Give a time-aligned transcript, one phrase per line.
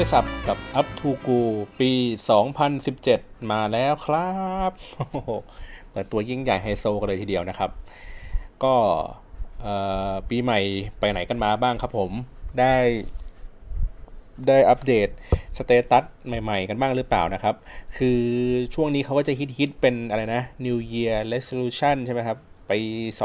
[0.00, 1.38] ได้สับกับ Up to Go
[1.80, 1.90] ปี
[2.70, 4.30] 2017 มาแล้วครั
[4.70, 4.72] บ
[5.90, 7.70] เปิดตัวยิ่งใหญ่ไฮโซกันเลยทีเดียวนะครับ
[8.64, 8.74] ก็
[10.28, 10.60] ปีใหม่
[10.98, 12.10] ไปไหนกันมาบ้างครับผม
[12.58, 12.74] ได้
[14.48, 15.08] ได้อัปเดต
[15.56, 17.54] status ใหม่ๆ กันบ้างหรือเปล่านะครับ
[17.96, 18.20] คือ
[18.74, 22.72] ช่วงนี้เขาก็จะฮิตๆเป็นอะไรนะ New Year Resolution ใช่ไหมครับ ไป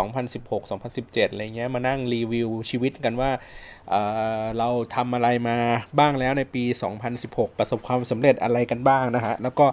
[0.10, 0.62] 2016
[0.92, 3.32] 2017 อะไรเงี้ยมานั่งรีวิวชีวิตกันว่า
[3.90, 5.58] เเราทำอะไรมา
[6.00, 6.64] บ้างแล้วในปี
[7.12, 9.66] 2016 ประสบความสำเร็จอะไรกันบ้างนะฮะ แล้วก็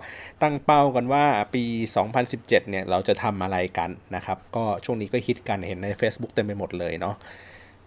[0.43, 1.65] ตั้งเป้ากันว่าปี
[2.17, 7.15] 2017 เนี่ย เราจะทำอะไรกันนะครับ ก็ช่วงนี้ก็ฮิตกันเห็นใน Facebook เต็มไปหมดเลยเนาะ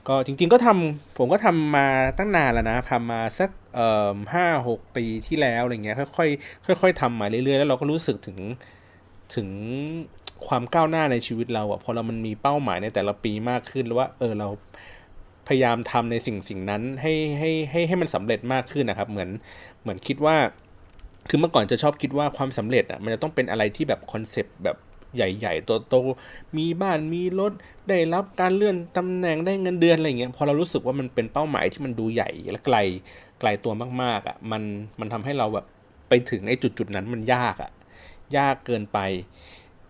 [0.07, 8.37] ก็จริงๆก็ทำผมก็ทำมาตั้งนานแล้วนะทำมาสักเอ่อห้าหกปีที่แล้วอะไรเงี้ยค่อยๆค่อยๆทำมาเรื่อยๆ แล้วเราก็รู้สึกถึง
[9.35, 9.47] ถึง
[10.47, 14.47] ความก้าวหน้าในชีวิตเราอะพอเรามันมีเป้าหมายในแต่ละปีมากขึ้นแล้วว่า เออเรา
[15.47, 19.29] พยายามทำในสิ่งสิ่งนั้นให้ให้ให้ให้มันสำเร็จมากขึ้นนะครับ เหมือน
[19.81, 20.37] เหมือนคิดว่า
[21.29, 24.77] คือเมื่อก่อนจะชอบคิดว่าความสำเร็จอะมันจะต้องเป็นอะไรที่แบบคอนเซปต์แบบ
[25.15, 27.51] ใหญ่ๆโตๆมีบ้าน มีรถ
[27.89, 32.77] ได้รับการเลื่อนตำแหน่ง ได้เงินเดือนอะไรเงี้ย พอเรารู้สึกว่ามันเป็นเป้าหมายที่มันดูใหญ่และไกล
[33.39, 34.63] ไกลตัวมากๆอะ มัน
[34.99, 35.65] มันทำให้เราแบบ
[36.09, 37.71] ไปถึงไอ้จุดๆนั้นมันยากอะ
[38.37, 38.99] ยากเกินไป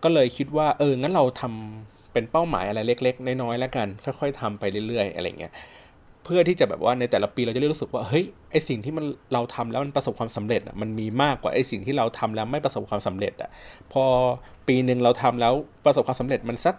[0.03, 3.87] ก็เลยคิดว่าเอองั้นเราทำเป็นเป้าหมายอะไรเล็ก ๆ น้อยๆแล้วกัน
[4.19, 5.53] ค่อยๆทำไปเรื่อยๆ อะไรเงี้ย
[6.23, 13.49] เพื่อที่จะแบบว่าในแต่ละปีเราจะรู้สึกว่าเฮ้ยไอสิ่งที่มันเราทำแล้วมันประสบความสำเร็จอะมันมีมากกว่าไอสิ่งที่เราทำแล้วไม่ประสบความสำเร็จอะ
[13.93, 14.03] พอ
[14.67, 15.53] ปีหนึ่งเราทำแล้ว
[15.85, 16.75] ประสบความสำเร็จมันสัก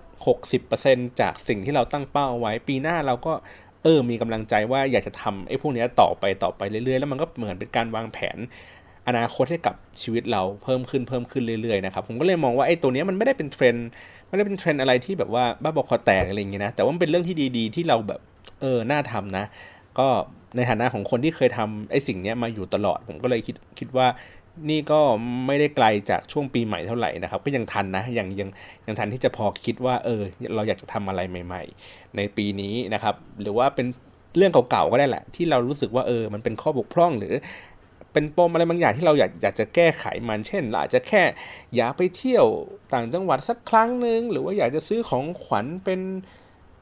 [0.56, 3.32] 60%จากสิ่งที่เราตั้งเป้าไว้ ปีหน้าเราก็
[3.82, 8.38] เออมีกำลังใจว่าอยากจะทำไอ้พวกนี้ต่อไปต่อไปเรื่อยๆ แล้วมันก็เหมือนเป็นการวางแผน
[9.08, 13.88] อนาคตให้กับชีวิตเราเพิ่มขึ้นเพิ่มขึ้นเรื่อยๆนะครับผมก็เลยมองว่าไอ้ตัวนี้มันไม่ได้เป็นเทรนด์
[14.28, 18.20] ไม่ได้เป็นเทรนด์อะไรที่แบบว่าบ้าบอคอแตกอะไรอย่างเงี้ยนะแต่ว่ามันเป็นเรื่องที่ดีๆ ที่เราแบบ
[18.60, 19.44] เออน่าทำนะ
[19.98, 20.08] ก็
[20.56, 24.06] ในฐานะของคนที่เคยทำไอ้สิ่งนี้มาอยู่ตลอด ผมก็เลยคิดคิดว่า
[24.70, 25.00] นี่ก็
[25.46, 28.48] ไม่ได้ไกลจากช่วงปีใหม่เท่าไหร่นะครับ ก็ยังทันนะยังยัง
[28.86, 30.22] ยังทันที่จะพอคิดว่าเออ
[30.54, 33.86] เราอยากจะทำอะไรใหม่ ๆ ในปีนี้นะครับ หรือว่าเป็น
[34.36, 37.34] เรื่องเก่าๆก็ได้แหละ ที่เรารู้สึกว่าเออมันเป็นข้อบกพร่องหรือ
[38.14, 41.22] เป็นปมอะไรบางอย่างที่เราอยากอยากจะแก้ไขมัน เช่นเราอาจจะแค่
[41.76, 42.46] อยากไปเที่ยว
[42.92, 46.00] ต่างจังหวัดสักครั้งหนึ่งหรือว่าอยากจะซื้อของขวัญเป็น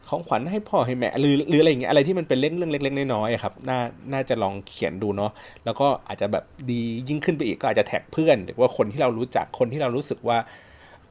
[0.08, 3.78] ของขวัญให้พ่อให้แม่หรือหรืออะไรอย่างเงี้ยอะไรที่มันเป็นเรื่องเรื่องเล็กๆน้อยๆครับน่า
[4.12, 5.32] น่าจะลองเขียนดูเนาะ
[5.64, 10.38] แล้วก็อาจจะแบบดียิ่งขึ้นไปอีกก็อาจจะแท็กเพื่อน หรือว่าคนที่เรารู้จักคนที่เรารู้สึกว่า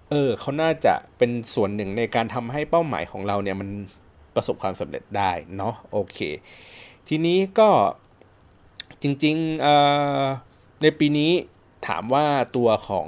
[0.09, 3.69] เออเขาน่าจะเป็นส่วนหนึ่งในการทำให้เป้าหมายของเราเนี่ยมัน
[4.35, 6.19] ประสบความสำเร็จได้เนาะโอเค
[7.07, 7.69] ทีนี้ก็
[9.02, 11.31] จริงๆในปีนี้
[11.88, 12.25] ถามว่า
[12.57, 13.07] ตัวของ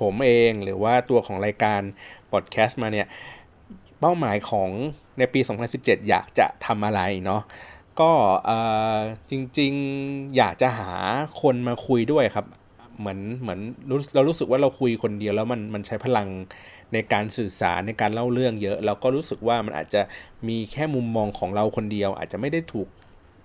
[0.00, 1.80] ผมเองหรือว่าตัวของรายการ
[2.30, 3.06] พอดแคสต์มาเนี่ย
[4.00, 4.70] เป้าหมายของ
[5.18, 5.40] ในปี
[5.74, 7.42] 2017 อยากจะทำอะไรเนาะ
[8.00, 8.10] ก็
[9.30, 10.92] จริงๆอยากจะหา
[11.42, 12.46] คนมาคุยด้วยครับ
[12.98, 13.60] เหมือนเหมือน
[14.14, 16.28] เรารู้สึกว่าเราคุยคนเดียวแล้วมันมันใช้พลัง
[16.92, 20.00] ในการสื่อสารในการเล่าเรื่องเยอะ เราก็รู้สึกว่ามันอาจจะ
[20.48, 22.88] มีแค่มุมมองของเราคนเดียว อาจจะไม่ได้ถูก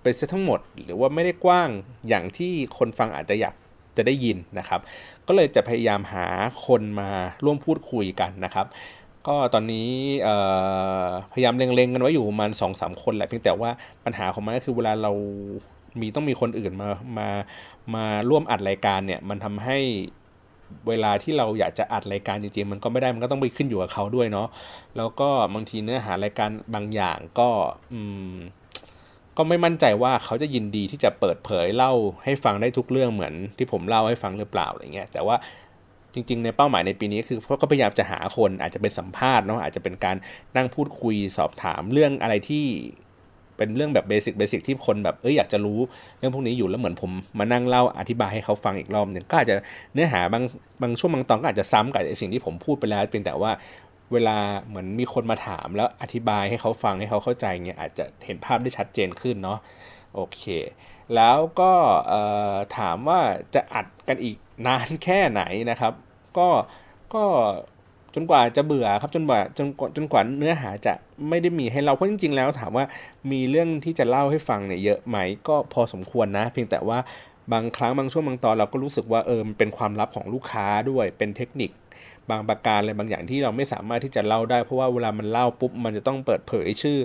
[0.04, 1.68] ไปซะทั้งหมด หรือว่าไม่ได้กว้าง
[2.08, 3.54] อย่างที่คนฟังอาจจะอยาก
[3.96, 4.80] จะได้ยินนะครับ
[5.26, 6.26] ก็เลยจะพยายามหา
[6.66, 7.10] คนมา
[7.44, 8.66] ร่วมพูดคุยกันนะครับ
[9.26, 9.88] ก็ตอนนี้
[11.32, 13.70] พยายามเล็งๆกันไว้อยู่ประมาณสองสามคนแหละเพียงแต่ว่า
[14.04, 15.12] ปัญหาของมันก็คือเวลาเรา
[16.00, 16.88] มีต้องมีคนอื่นมา
[17.18, 17.28] มา
[17.94, 19.78] มาร่วมอัดรายการเนี่ยมันทำให้
[20.88, 24.48] เวลาที่เราอยากจะอัดรายการจริงๆ มันก็ไม่ได้มันก็ต้องไปขึ้นอยู่กับเขาด้วยเนาะ
[24.96, 27.48] แล้วก็บางทีเนื้อหารายการบางอย่างก็
[27.92, 28.00] อื
[28.32, 28.34] ม
[29.36, 31.92] ก็ไม่มั่นใจว่าเขาจะยินดีที่จะเปิดเผยเล่า
[32.24, 35.36] ให้ฟังได้ทุกเรื่องเหมือนที่ผมเล่าให้ฟังหรือเปล่าอะไรเงี้ยแต่ว่า
[36.14, 40.16] จริงๆ ในเป้าหมายในปีนี้คือพวกก็พยายามจะหาคนอาจจะเป็นสัมภาษณ์เนาะอาจจะเป็นการ
[40.56, 42.64] นั่งพูดคุยสอบถามเรื่องอะไรที่
[43.56, 45.78] เป็นเรื่องแบบเบสิกเบสิกที่คนแบบเอออยากจะรู้
[46.18, 49.54] เรื่องพวกนี้อยู่แล้วเหมือนผมมานั่งเล่าอธิบายให้เขาฟังอีกรอบหนึ่งก็อาจจะ
[49.94, 50.44] เนื้อหาบาง
[50.82, 53.52] บางช่วงบางตอนก็อาจจะซ้ำกับสิ่งที่ผมพูดไปแล้วเพียงแต่ว่า
[54.12, 59.58] เวลาเหมือนมีคนมาถามแล้วอธิบายให้เขาฟังให้เขาเข้าใจเงี้ยอาจจะเห็นภาพได้ชัดเจนขึ้นเนาะ
[60.14, 60.42] โอเค
[61.14, 61.72] แล้วก็
[62.78, 63.20] ถามว่า
[63.54, 64.36] จะอัดกันอีก
[64.66, 65.92] นานแค่ไหนนะครับ
[66.38, 66.48] ก็
[67.14, 67.24] ก็
[68.14, 69.66] จนกว่าจะเบื่อครับจนกว่าจน
[69.96, 70.94] จนกว่าเนื้อหาจะ
[71.28, 72.84] ไม่ได้มีให้เราเพราะจริงๆแล้วถามว่า
[73.30, 75.16] มีเรื่องที่จะเล่าให้ฟังเนี่ยเยอะไหม
[75.48, 76.98] ก็พอสมควรนะ เพียงแต่ว่า
[77.52, 81.70] บางครั้งบางช่วงบางตอนเราก็รู้สึกว่าเออมันเป็นความลับของลูกค้าด้วยเป็นเทคนิค
[82.30, 86.96] บางประการอะไรบางอย่างที่เราไม่สามารถที่จะเล่าได้ เพราะว่าเวลามันเล่าปุ๊บมันจะต้องเปิดเผยชื่อ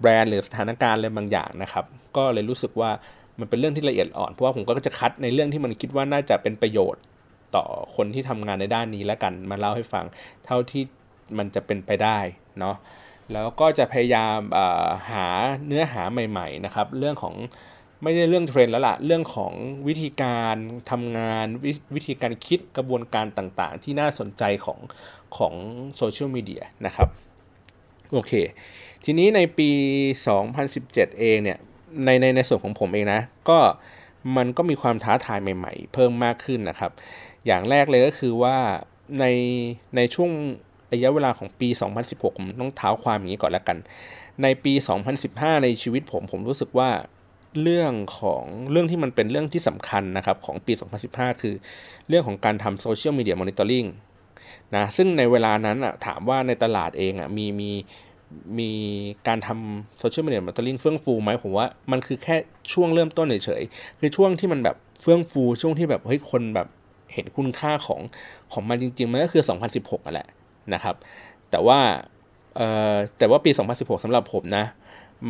[0.00, 1.84] แบรนด์หรือสถานการณ์อะไรบางอย่างนะครับ
[2.16, 2.90] ก็เลยรู้สึกว่า
[3.38, 7.02] มันเป็นเรื่องที่ละเอียดอ่อน เพราะว่าผมก็จะคัดในเรื่องที่มันคิดว่าน่าจะเป็นประโยชน์
[7.56, 7.64] ต่อ
[7.96, 10.04] คนที่ทำงานในด้านนี้แล้วกันมาเล่าให้ฟัง
[10.44, 10.82] เท่าที่
[11.38, 12.18] มันจะเป็นไปได้
[12.58, 12.76] เนาะ
[13.32, 14.38] แล้วก็จะพยายาม
[15.12, 15.26] หา
[15.66, 17.34] เนื้อหาใหม่ ๆ นะครับ เรื่องของ
[18.02, 19.52] ไม่ได้เรื่องเทรนด์แล้วล่ะ เรื่องของ
[19.88, 20.56] วิธีการ
[20.90, 24.78] ทำงานววิธีการคิดกระบวนการต่างๆ ที่น่าสนใจของ
[25.36, 25.54] ของ
[25.96, 27.08] โซเชียลมีเดียนะครับ
[28.12, 28.32] โอเค
[29.04, 29.70] ทีนี้ในปี
[30.44, 31.58] 2017 เองเนี่ย
[32.04, 33.58] ในในในส่วนของผมเองนะ ก็
[34.36, 36.92] มันก็มีความท้าทายใหม่ๆ เพิ่มมากขึ้นนะครับ
[37.46, 38.56] อย่างแรกเลยก็คือว่า
[39.20, 39.24] ใน
[39.96, 40.30] ในช่วง
[40.92, 41.68] ระยะเวลาของปี
[42.04, 43.78] 2016 ผมต้องเท้าความอย่างนี้ก่อนแล้วกัน
[44.42, 44.72] ในปี
[45.18, 46.90] 2015 ในชีวิตผมผมรู้สึกว่า
[47.62, 50.72] เรื่องของเรื่องที่มันเป็นเรื่องที่สำคัญนะครับของปี
[51.06, 51.54] 2015 คือ
[52.08, 53.84] เรื่องของการทำ social media monitoring
[54.76, 57.70] นะซึ่งในเวลานั้นอะถามว่าในตลาดเองอะมีมี
[58.58, 58.70] มี
[59.28, 62.36] การทำ social media monitoring เฟื่องฟูไหมผมว่ามันคือแค่
[62.72, 66.68] ช่วงเริ่มต้นเฉยๆคือช่วงที่มันแบบเฟื่องฟูช่วงที่แบบเฮ้ยคนแบบ
[67.12, 68.00] เห็นคุณค่าของ
[68.52, 69.42] ของมันจริงๆมันก็คือ
[69.74, 70.28] 2016อะแหละ
[70.74, 70.94] นะครับ
[71.50, 71.78] แต่ว่า
[72.56, 74.64] เอ่อแต่ว่าปี 2016สำหรับผมนะ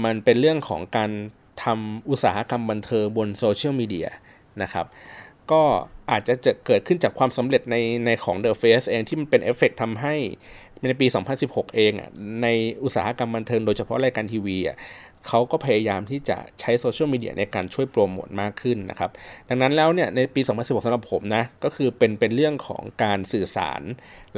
[0.04, 1.10] มันเป็นเรื่องของการ
[1.64, 4.08] ทำอุตสาหกรรมบันเทิงบนโซเชียลมีเดีย
[4.62, 4.86] นะครับ
[5.50, 5.62] ก็
[6.10, 7.76] อาจจะจะเกิดขึ้นจากความสำเร็จใน
[8.06, 10.14] ในของ The Face เองที่มันเป็นเอฟเฟกทำให้
[10.88, 11.06] ในปี
[11.40, 12.10] 2016 เองอะ
[12.42, 12.46] ใน
[12.82, 14.76] อุตสาหกรรมบันเทิงโดยเฉพาะรายการทีวีอะ
[15.26, 19.10] เขาก็พยายามที่จะใช้โซเชียลมีเดียในการช่วยโปรโมทมากขึ้นนะครับ
[19.48, 23.80] ดังนั้นแล้วเนี่ยในปี 2016สำหรับผมนะ ก็คือเป็นเป็นเรื่องของการสื่อสาร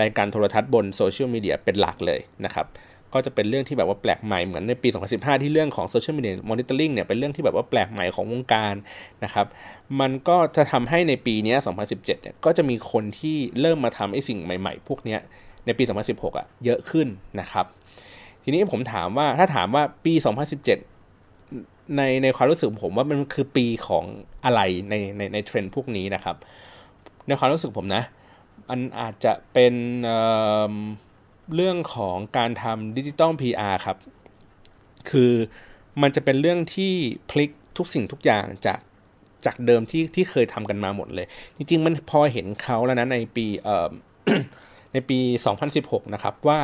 [0.01, 2.67] รายการโทรทัศน์บนโซเชียลมีเดียเป็นหลักเลยนะครับ
[3.15, 8.75] ก็จะเป็นเรื่องที่แบบว่าแปลกใหม่เหมือนในปี 2015 ที่เรื่องของ social media monitoring เนี่ยเป็นเรื่องที่แบบว่าแปลกใหม่ของวงการ
[9.25, 9.47] นะครับ
[10.01, 15.17] มันก็จะทำให้ในปีนี้ 2017 เนี่ยก็จะมีคนที่เริ่มมาทำไอ้สิ่งใหม่ๆ พวกนี้
[15.67, 17.07] ในปี 2016อะเยอะขึ้น
[17.41, 17.67] นะครับ
[18.43, 20.13] ทีนี้ผมถามว่าถ้าถามว่าปี
[21.01, 24.05] 2017 ในในความรู้สึกผมว่ามันคือปีของ
[24.45, 24.61] อะไร
[24.91, 26.37] ในในในเทรนด์พวกนี้นะครับ
[27.27, 28.03] ในความรู้สึกผมนะ
[28.71, 29.75] มันอาจจะเป็น
[30.05, 33.97] เรื่องของการทำดิจิตอล PR ครับ
[35.11, 35.33] คือ
[36.03, 36.93] มันจะเป็นเรื่องที่
[37.31, 38.81] พลิกทุกสิ่งทุกอย่างจาก
[39.45, 41.27] จากเดิมที่ที่เคยทำกันมาหมดเลย
[41.57, 43.47] จริง ๆ มันพอเห็นเขาแล้วนะในปี
[44.93, 45.19] ในปี
[45.67, 46.61] 2016 นะครับว่า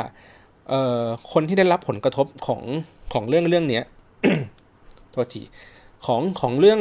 [1.33, 2.63] คนที่ได้รับผลกระทบของ
[3.13, 3.81] ของเรื่องเรื่องนี้
[5.13, 5.43] โทษที
[6.07, 6.81] ของของเรื่อง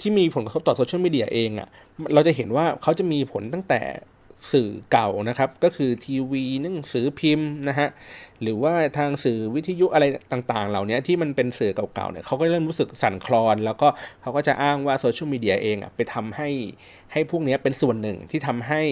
[0.00, 1.68] ที่มีผลกระทบต่อโซเชียลมีเดียเองอะ่ะ
[2.14, 3.80] เราจะเห็นว่าเขาจะมีผลตั้งแต่
[4.52, 7.88] สื่อเก่านะครับ ก็คือทีวีหนังสือพิมพ์นะฮะ
[8.42, 13.88] หรือว่าทางสื่อวิทยุอะไรต่างๆ เหล่านี้ที่มันเป็นสื่อเก่าๆเนี่ยเขาก็เริ่มรู้สึกสั่นคลอน แล้วก็
[14.22, 16.48] เขาก็จะอ้างว่าโซเชียลมีเดียเองอะไปทำให้
[17.12, 18.82] ให้พวกนี้เป็นส่วนหนึ่งที่ทำให้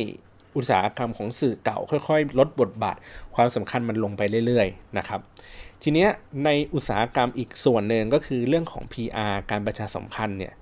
[0.57, 1.79] อุตสาหกรรมของสื่อเก่า
[2.09, 2.97] ค่อยๆ ลดบทบาท
[3.35, 5.21] ความสำคัญมันลงไปเรื่อยๆนะครับ
[5.83, 6.09] ทีเนี้ย
[6.45, 10.55] ในอุตสาหกรรมอีกส่วนหนึ่งก็คือเรื่องของ PR การประชาสัมพันธ์เนี่ย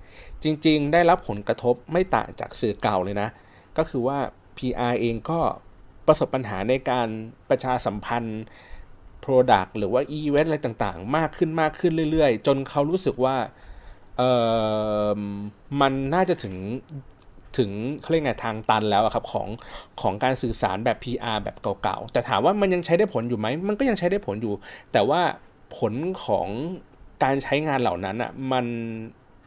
[0.43, 3.29] จริงๆ ได้รับผลกระทบไม่ต่างจากสื่อเก่าเลยนะ
[3.77, 4.19] ก็คือว่า
[4.57, 5.39] PR เองก็
[6.07, 7.07] ประสบปัญหาในการ
[7.49, 8.43] ประชาสัมพันธ์
[9.23, 13.35] Product หรือว่า Event อะไรต่างๆ มากขึ้นมากขึ้นเรื่อยๆ จนเขารู้สึกว่า
[14.17, 14.23] เอ
[15.17, 15.19] อ
[15.81, 16.55] มันน่าจะถึง
[17.57, 17.69] ถึง
[18.01, 19.47] เขาเรียกไงทางตันแล้วครับของ
[20.01, 24.53] ของการสื่อสารแบบ PR แบบเก่าๆ แต่ถามว่ามันยังใช้ได้ผลอยู่ไหม มันก็ยังใช้ได้ผลอยู่
[24.93, 25.21] แต่ว่า
[25.77, 25.93] ผล
[26.25, 26.47] ของ
[27.23, 28.65] การใช้งานเหล่านั้นอะมัน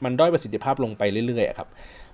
[0.04, 1.68] มันด้อยประสิทธิภาพลงไปเรื่อยๆครับ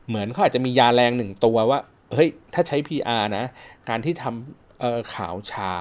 [0.08, 1.78] เหมือนเขาอาจจะมียาแรงหนึ่งตัวว่า
[2.14, 3.44] เฮ้ยถ้าใช้ PR นะ
[3.88, 5.76] การที่ทำข่าวเช้า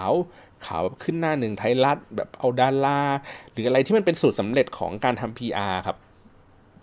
[0.66, 3.02] ข่าวขึ้นหน้าหนึ่งไทยรัฐแบบเอาดารา
[3.52, 5.98] หรืออะไรที่มันเป็นสูตรสำเร็จของการทำ PR ครับ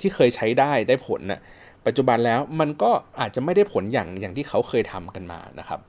[0.01, 1.41] ที่เคยใช้ได้ได้ผลนะ่ะ
[1.87, 2.91] ปัจจุบันแล้วมันก็
[3.21, 5.81] อาจจะไม่ได้ผลอย่างอย่างที่เขาเคยทำกันมานะครับ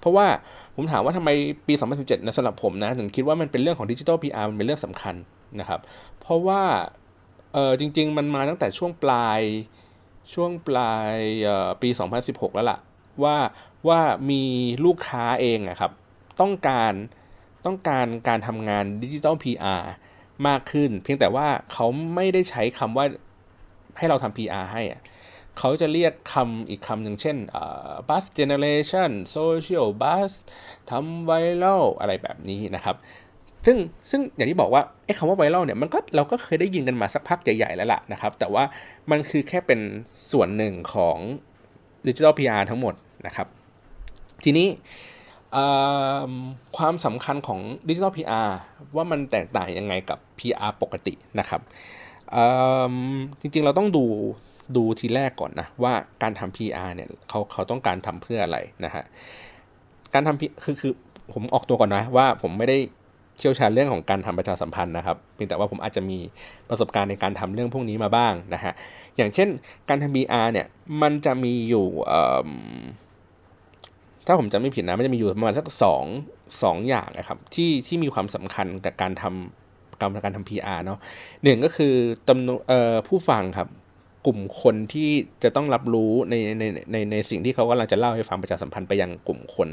[0.00, 0.26] เพราะว่า
[0.74, 1.30] ผมถามว่าทำไม
[1.66, 5.14] ปี 2017นะสำหรับผมนะถึงคิดว่ามันเป็นเรื่องของดิจิทัล PR มันเป็นเรื่องสำคัญ
[5.60, 5.80] นะครับ
[6.20, 6.62] เพราะว่า
[7.54, 9.40] เออจริง ๆ มันมาตั้งแต่ช่วงปลาย
[10.34, 11.16] ช่วงปลาย
[11.82, 11.88] ปี
[12.22, 12.78] 2016 แล้วล่ะ
[13.22, 13.36] ว่า
[13.88, 14.42] ว่ามี
[14.84, 15.92] ลูกค้าเองอะครับ
[16.40, 16.92] ต้องการ
[17.66, 19.82] ต้องการการทำงานดิจิทัล PR
[20.46, 23.06] มากขึ้น เพียงแต่ว่าเขาไม่ได้ใช้คำว่า
[23.98, 25.00] ให้เราทำ PR ให้อะ
[25.58, 27.36] เขาจะเรียกคำอีกคำหนึ่งเช่น
[28.08, 30.32] buzz generation social buzz
[30.90, 31.32] ทำไว
[31.62, 32.96] รัลอะไรแบบนี้นะครับ
[33.66, 33.76] ซึ่ง
[34.10, 38.64] ซึ่งอย่างที่บอกว่าไอ้คำว่าไวรัลเนี่ยมันก็เราก็เคยได้ยินกันมาสักพักใหญ่ๆแล้วล่ะนะครับ แต่ว่า
[39.10, 39.80] มันคือแค่เป็น
[40.32, 41.18] ส่วนหนึ่งของ
[42.06, 42.94] ดิจิทัล PR ทั้งหมด
[43.26, 43.46] นะครับ
[44.44, 44.68] ทีนี้
[46.76, 48.48] ความสำคัญของดิจิทัล PR
[48.96, 51.60] ว่ามันแตกต่างยังไงกับ PR ปกตินะครับ
[53.40, 54.04] จริงๆเราต้องดู
[54.76, 59.04] ดูทีแรกก่อนนะว่าการทำ PR เนี่ยเขาเขาต้องการทำเพื่ออะไรนะฮะ
[60.14, 60.92] การทำคือคือ
[61.32, 62.78] ผมออกตัวก่อนนะว่าผมไม่ได้
[63.38, 66.18] เชี่ยวชาญเรื่องของการทำประชาสัมพันธ์นะครับเพียงแต่ว่าผมอาจจะมี
[66.68, 68.72] ประสบการณ์ในการทำเรื่องพวกนี้มาบ้างนะฮะ
[69.16, 69.48] อย่างเช่น
[69.88, 70.66] การทำ PR เนี่ย
[71.02, 71.86] มันจะมีอยู่
[74.26, 76.04] ถ้าผมจำไม่ผิดนะมันจะมีอยู่ประมาณสักสอง
[76.62, 80.98] สองอย่างนะครับที่ที่มีความสำคัญกับการทำกรรการทำ PR เนาะ
[81.42, 81.94] หนึ่งก็คือ
[82.28, 82.60] จำนวน
[83.08, 83.68] ผู้ฟังครับ
[84.26, 85.10] กลุ่มคนที่
[85.42, 89.68] จะต้องรับรู้ในในในในสิ่งที่เขากำลังจะเล่าให้ฟังประชาสัมพันธ์ไปยังกลุ่มคน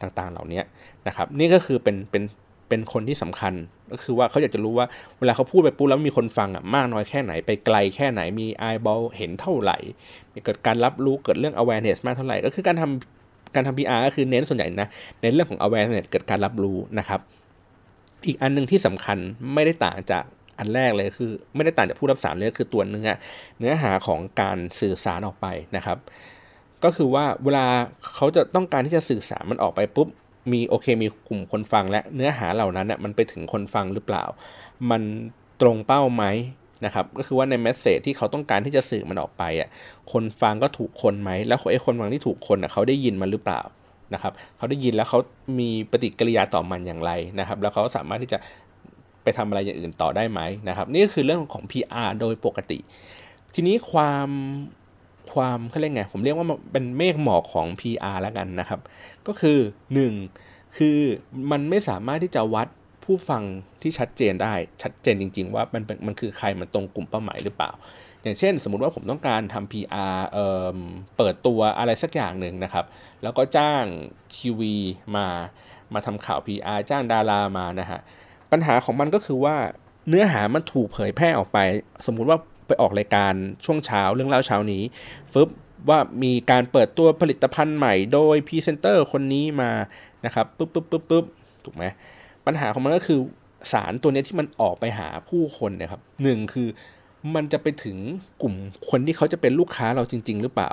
[0.00, 0.60] ต่างๆ เหล่านี้
[1.06, 2.22] นะครับ นี่ก็คือเป็นเป็น
[2.68, 3.54] เป็นคนที่สำคัญ
[3.92, 4.86] ก็คือว่าเขาอยากจะรู้ว่า
[5.18, 9.78] เวลาเขาพูดไปปุ๊บแล้วมีคนฟังอะมากน้อยแค่ไหนไปไกลแค่ไหนมีไอบอลเห็นเท่าไหร่
[10.32, 14.88] มีเกิดการรับรู้เกิดเรื่อง awareness มากเท่าไหร่ ก็คือการทำการทำ PR ก็คือเน้นส่วนใหญ่นะ
[15.20, 17.20] ในเรื่องของ awareness เกิดการรับรู้นะครับ
[18.26, 19.18] อีกอันหนึ่งที่สำคัญ
[19.54, 20.24] ไม่ได้ต่างจาก
[20.58, 23.08] อันแรกเลยคือ ไม่ได้ต่างจากผู้รับสารเลยคือตัวเนื้อ
[23.58, 25.46] เนื้อหาของการสื่อสารออกไป
[25.76, 25.98] นะครับ
[26.84, 27.66] ก็คือว่าเวลา
[28.14, 30.08] เขาจะต้องการที่จะสื่อสารมันออกไปปุ๊บ
[30.52, 34.24] มีโอเคมีกลุ่มคนฟังและเนื้อหาเหล่านั้นเนี่ยมันไปถึงคนฟังหรือเปล่า
[34.90, 35.02] มัน
[35.60, 36.24] ตรงเป้าไหม
[36.84, 39.68] นะครับก็คือว่าในเมสเซจที่เขาต้องการที่จะสื่อมันออกไปอะ
[40.12, 43.60] คนฟังก็ถูกคนไหมแล้วไอ้คนฟังที่ถูกคนอะเขาได้ยินมันหรือเปล่า
[44.14, 45.18] นะครับเขาได้ยินแล้วเขา
[45.58, 48.38] มีปฏิกิริยาต่อมันอย่างไรนะครับ แล้วเขาสามารถที่จะ
[49.22, 52.78] ไปทำอะไรอย่างอื่นต่อได้ไหมนะครับ นี่ก็คือเรื่องของ PR โดยปกติ
[53.54, 54.28] ทีนี้ความ
[55.34, 58.80] ความเขาเรียกไง ผมเรียกว่าเป็นเมฆหมอกของ PR แล้วกันนะครับ
[59.26, 59.58] ก็คือ
[60.18, 60.76] 1.
[60.76, 60.98] คือ
[61.50, 62.68] มันไม่สามารถที่จะวัด
[63.04, 63.42] ผู้ฟัง
[63.82, 67.70] ที่ชัดเจนได้ ชัดเจนจริง ๆ ว่ามันมันคือใครมันตรงกลุ่มเป้าหมายหรือเปล่า
[68.22, 70.76] อย่างเช่น สมมติว่าผมต้องการทำ PR เอ่อ
[71.16, 72.84] เปิดตัวอะไรสักอย่างหนึ่งนะครับ
[73.22, 73.84] แล้วก็จ้าง
[74.34, 74.74] ทีวี
[75.16, 75.26] มา
[75.94, 78.00] มาทำข่าว PR จ้างดารามานะฮะ
[78.52, 79.56] ปัญหาของมันก็คือว่า
[80.08, 81.58] เนื้อหามันถูกเผยแพร่ออกไป
[82.06, 83.34] สมมุติว่า ไปออกรายการ
[83.64, 84.82] ช่วงเช้าเรื่องเล่าเช้านี้
[85.32, 85.48] ฟึบ
[85.88, 89.70] ว่ามีการเปิดตัวผลิตภัณฑ์ใหม่โดยพรีเซนเตอร์คนนี้มา
[90.24, 91.24] นะครับปุ๊บปุ๊บปุ๊บปุ๊บ
[91.64, 91.84] ถูกไหม
[92.46, 93.20] ปัญหาของมันก็คือ
[93.72, 96.68] สารตัวนี้ที่มันออกไปหาผู้คนนะครับหนึ่งคือ
[97.34, 97.96] มันจะไปถึง
[98.42, 98.54] กลุ่ม
[98.90, 100.70] คนที่เขาจะเป็นลูกค้าเราจริง ๆ หรือเปล่า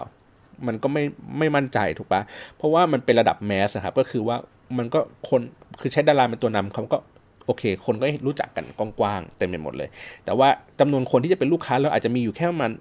[0.68, 1.04] มันก็ไม่
[1.38, 2.22] ไม่มั่นใจถูกปะ
[2.58, 4.38] เพราะว่ามันเป็นระดับแมสครับก็คือว่า
[4.78, 5.00] มันก็
[5.30, 5.42] คน
[5.82, 6.98] คือใช้ดาราเป็นตัวนำเขาก็
[7.46, 8.66] โอเค คนก็รู้จักกัน
[9.00, 9.90] กว้างๆเต็มไปหมดเลย
[10.26, 10.48] แต่ว่า
[10.80, 12.72] จำนวนคนที่จะเป็นลูกค้าเราอาจจะมีอยู่แค่ประมาณ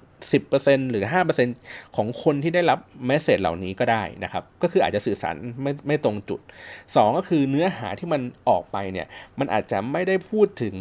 [0.40, 1.04] 10%หรือ
[1.50, 6.40] 5%ของคนที่ได้รับเมสเซจเหล่านี้ก็ได้นะครับ ก็คืออาจจะสื่อสารไม่ไม่ตรงจุด
[6.78, 9.06] 2 ก็คือเนื้อหาที่มันออกไปเนี่ย
[9.38, 10.76] มันอาจจะไม่ได้พูดถึง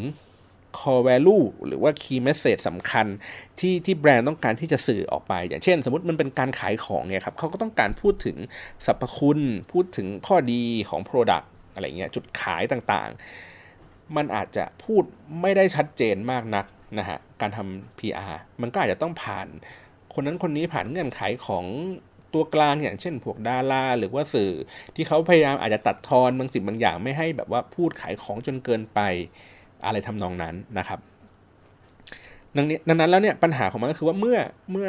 [0.79, 3.05] core value หรือว่า key message สำคัญ
[3.59, 8.37] ที่ที่แบรนด์ต้องการที่จะสื่อออกไป อย่างเช่น สมมติมันเป็นการขายของเนี่ยครับเขาก็ต้องการพูดถึง
[8.85, 9.39] สรรพคุณ
[9.71, 13.52] พูดถึงข้อดีของ product อะไรเงี้ยจุดขายต่างๆ
[14.15, 15.03] มันอาจจะพูด
[15.41, 16.65] ไม่ได้ชัดเจนมากนัก
[17.00, 19.48] นะฮะการทำ PR มันก็อาจจะต้องผ่าน
[20.13, 21.65] คนนั้นคนนี้ผ่านเงื่อนไขของ
[22.33, 24.51] ตัวกลางอย่างเช่นพวกดาราหรือว่าสื่อ
[24.95, 29.00] ที่เขาพยายามอาจจะตัดทอนบางสิ่งบางอย่างไม่ให้แบบว่าพูดขายของจนเกินไป
[29.86, 31.00] อะไรทำนองนั้นนะครับ
[32.55, 34.38] ดังนี้ดังนั้นแล้วเนี่ยปัญหาของมันก็คือว่าเมื่อ
[34.72, 34.88] เมื่อ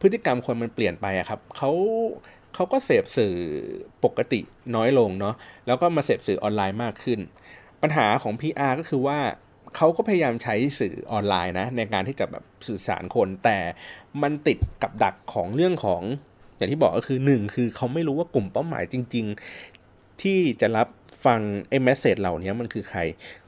[0.00, 1.70] พฤติกรรมคนมันเปลี่ยนไปอะครับเขา
[2.54, 3.34] เขาก็เสพสื่อ
[4.04, 4.40] ปกติ
[4.76, 5.34] น้อยลงเนาะ
[5.66, 7.20] แล้วก็มาเสพสื่อออนไลน์มากขึ้น
[7.82, 9.18] ปัญหาของ PR ก็คือว่า
[9.76, 13.58] เขาก็พยายามใช้สื่อออนไลน์นะในการที่จะแบบสื่อสารคน แต่
[14.22, 16.02] มันติดกับดักของเรื่องของ
[16.56, 19.26] อย่างที่บอกก็คือ 1 คือเขาไม่รู้ว่ากลุ่มเป้าหมายจริง
[19.74, 20.88] ๆ ที่จะรับ
[21.24, 23.00] ฟังไอ้แมสเซจเหล่านี้มันคือใคร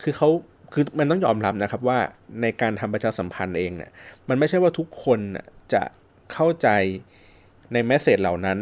[0.02, 0.28] คือเขา
[0.72, 1.98] คือมันต้องยอมรับนะครับว่า
[2.42, 3.90] ในการทำประชาสัมพันธ์เองเนี่ย
[4.28, 5.20] มันไม่ใช่ว่าทุกคน
[5.72, 5.82] จะ
[6.32, 6.68] เข้าใจ
[7.72, 8.58] ในแมสเซจเหล่านั้น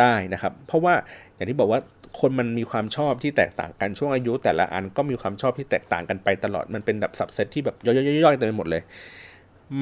[0.00, 0.94] ได้นะครับ เพราะว่า
[1.34, 1.80] อย่างที่บอกว่า
[2.20, 7.92] คนมันมีความชอบที่แตกต่างกันช่วงอายุ แต่ละอันก็มีความชอบที่แตกต่างกันไปตลอดมันเป็นแบบสับเซตที่แบบย่
[8.28, 8.82] อยๆๆเต็มไปหมดเลย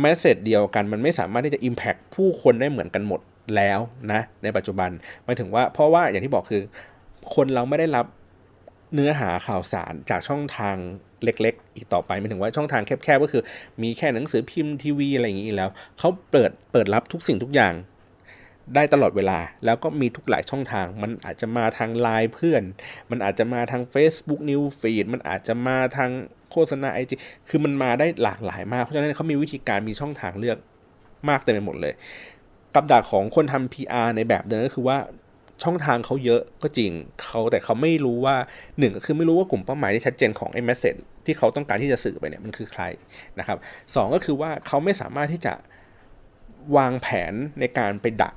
[0.00, 3.20] แมสเซจเดียวกันมันไม่สามารถที่จะ Impact ผู้คนได้เหมือนกันหมด
[3.56, 3.80] แล้ว
[4.12, 4.90] นะในปัจจุบัน
[5.24, 6.62] หมายถึงว่าเพราะว่าอย่างที่บอกคือ
[7.34, 8.06] คนเราไม่ได้รับ
[8.94, 10.76] เนื้อหาข่าวสารจากช่องทาง
[11.24, 13.42] เล็ก ๆ อีกต่อไปหมายถึงว่าช่องทางแคบๆก็คือ
[13.82, 17.74] มีแค่หนังสือพิมพ์ทีวีอะไรอย่างนี้แล้วเขาเปิดเปิดรับทุกสิ่งทุกอย่าง
[18.74, 22.62] ได้ตลอดเวลา แล้วก็มีทุกหลายช่องทาง มันอาจจะมาทางไลน์เพื่อน
[23.10, 26.10] มันอาจจะมาทาง Facebook New Feed มันอาจจะมาทาง
[26.50, 27.14] โฆษณาไอจี
[27.48, 30.58] คือมันมาได้หลากหลายมาก เพราะฉะนั้นเขามีวิธีการมีช่องทางเลือก
[31.28, 31.94] มากเต็มไปหมดเลย
[32.74, 34.98] กับดักของคนทำ PR ในแบบเดิมก็คือว่า
[35.62, 38.36] ช่องทางเขาเยอะก็จริงเขาแต่เขาไม่รู้ว่า
[38.78, 40.94] หนึ่งก็คือไม่รู้ว่ากลุ่มเป้าหมายที่ชัดเจนของไอ้แมสเซจ
[41.26, 42.82] ที่เขาต้องการที่จะสื่อไปเนี่ยมันคือใคร
[43.38, 43.58] นะครับ
[43.94, 45.54] สก็คือว่าเขาไม่สามารถที่จะ
[46.76, 48.34] วางแผนในการไปดัก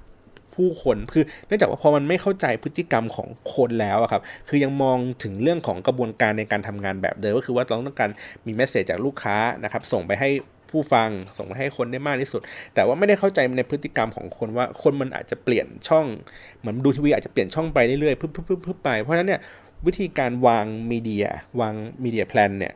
[0.56, 8.10] ผู้คนคือเนื่องจากว่าพอมันไม่เข้าใจพฤติกรรมของคนแล้วครับคือยังมองถึงเรื่องของกระบวนการในการทำงานแบบเดิมก็คือว่าเราต้องการ
[8.46, 10.30] มีเมสเซจจากลูกค้านะครับส่งไปให้
[10.72, 12.42] ผู้ฟังส่งไปให้คนได้มากที่สุด
[12.74, 16.06] แต่ว่าไม่ได้เข้าใจในพฤติกรรมของคนว่าคนมันอาจจะเปลี่ยนช่อง
[16.60, 19.42] เหมือนดูทีวีอาจจะเปลี่ยนช่องไปเรื่อยๆพึ่บๆไป เพราะฉะนั้นเนี่ย
[19.86, 21.28] วิธีการวาง media
[21.60, 22.74] วาง media plan เนี่ย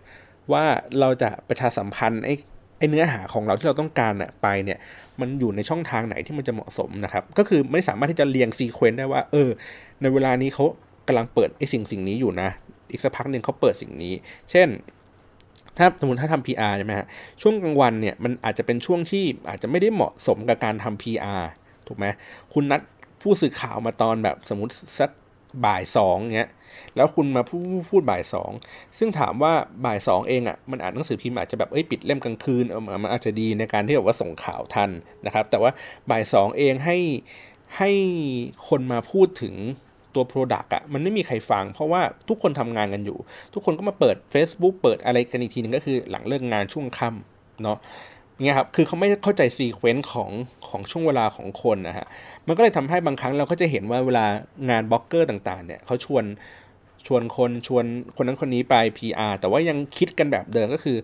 [0.52, 0.64] ว่า
[1.00, 2.34] เราจะประชาสัมพันธ์ไอ้
[2.78, 4.80] ไอเนื้อหาของเราที่เราต้องการอะไปเนี่ย
[5.22, 9.50] มันอยู่ในช่องทางไหนที่มันจะเหมาะสมนะครับ ก็คือไม่สามารถที่จะเรียง sequence ได้ว่า เออ
[10.02, 10.66] ในเวลานี้เขา
[11.08, 12.50] กำลังเปิดไอสิ่งสิ่งนี้อยู่นะ
[12.92, 14.14] อีกสักพักหนึ่งเขาเปิดสิ่งนี้
[14.52, 14.68] เช่น
[15.78, 17.08] ถ้าสมมติถ้าทำ PR ใช่ไหมฮะ
[17.42, 21.44] ช่วงกลางวันเนี่ยมันอาจจะเป็นช่วงที่อาจจะไม่ได้เหมาะสมกับการทำ PR
[21.88, 22.06] ถูกไหม
[22.54, 22.82] คุณนัด
[23.22, 25.10] ผู้สื่อข่าวมาตอนแบบสมมติสัก
[25.66, 26.52] บ่ายสองเงี้ย
[26.96, 28.52] แล้วคุณมาพูดพูดบ่ายสอง
[28.98, 29.54] ซึ่งถามว่า
[29.86, 32.64] บ่ายสองเองอะ่ะมันอ่านหนังสือพิมพ์อาจจะแบบเอ้ยปิดเล่มกลางคืน
[33.04, 34.90] มันอาจจะดีในการที่แบบว่าส่งข่าวทัน
[35.26, 35.72] นะครับ แต่ว่า
[36.10, 36.98] บ่ายสองเองให้
[37.78, 37.92] ให้
[38.70, 39.56] คนมาพูดถึง
[40.16, 43.18] ตัว Product อะ่ะมันไม่มีใครฟัง เพราะว่าทุกคนทำงานกันอยู่
[43.54, 47.78] ทุกคนก็มาเปิด Facebook เปิดอะไรกันอีกทีนึงก็คือหลังเลิกงานช่วงค่ำเนาะ
[48.44, 50.30] เนี่ยครับคือเขาไม่เข้าใจ sequence ของ
[50.70, 52.08] ของช่วงเวลาของคนนะฮะ
[52.48, 54.26] มันก็เลยทำให้บางครั้งเราก็จะเห็นว่าเวลา
[54.70, 56.24] งานบล็อกเกอร์ต่างๆเนี่ยเขาชวน
[57.08, 60.98] ชวนคนชวนคนนั้นคนนี้ไป PR แต่ว่ายังคิดกันแบบเดิมก็คือ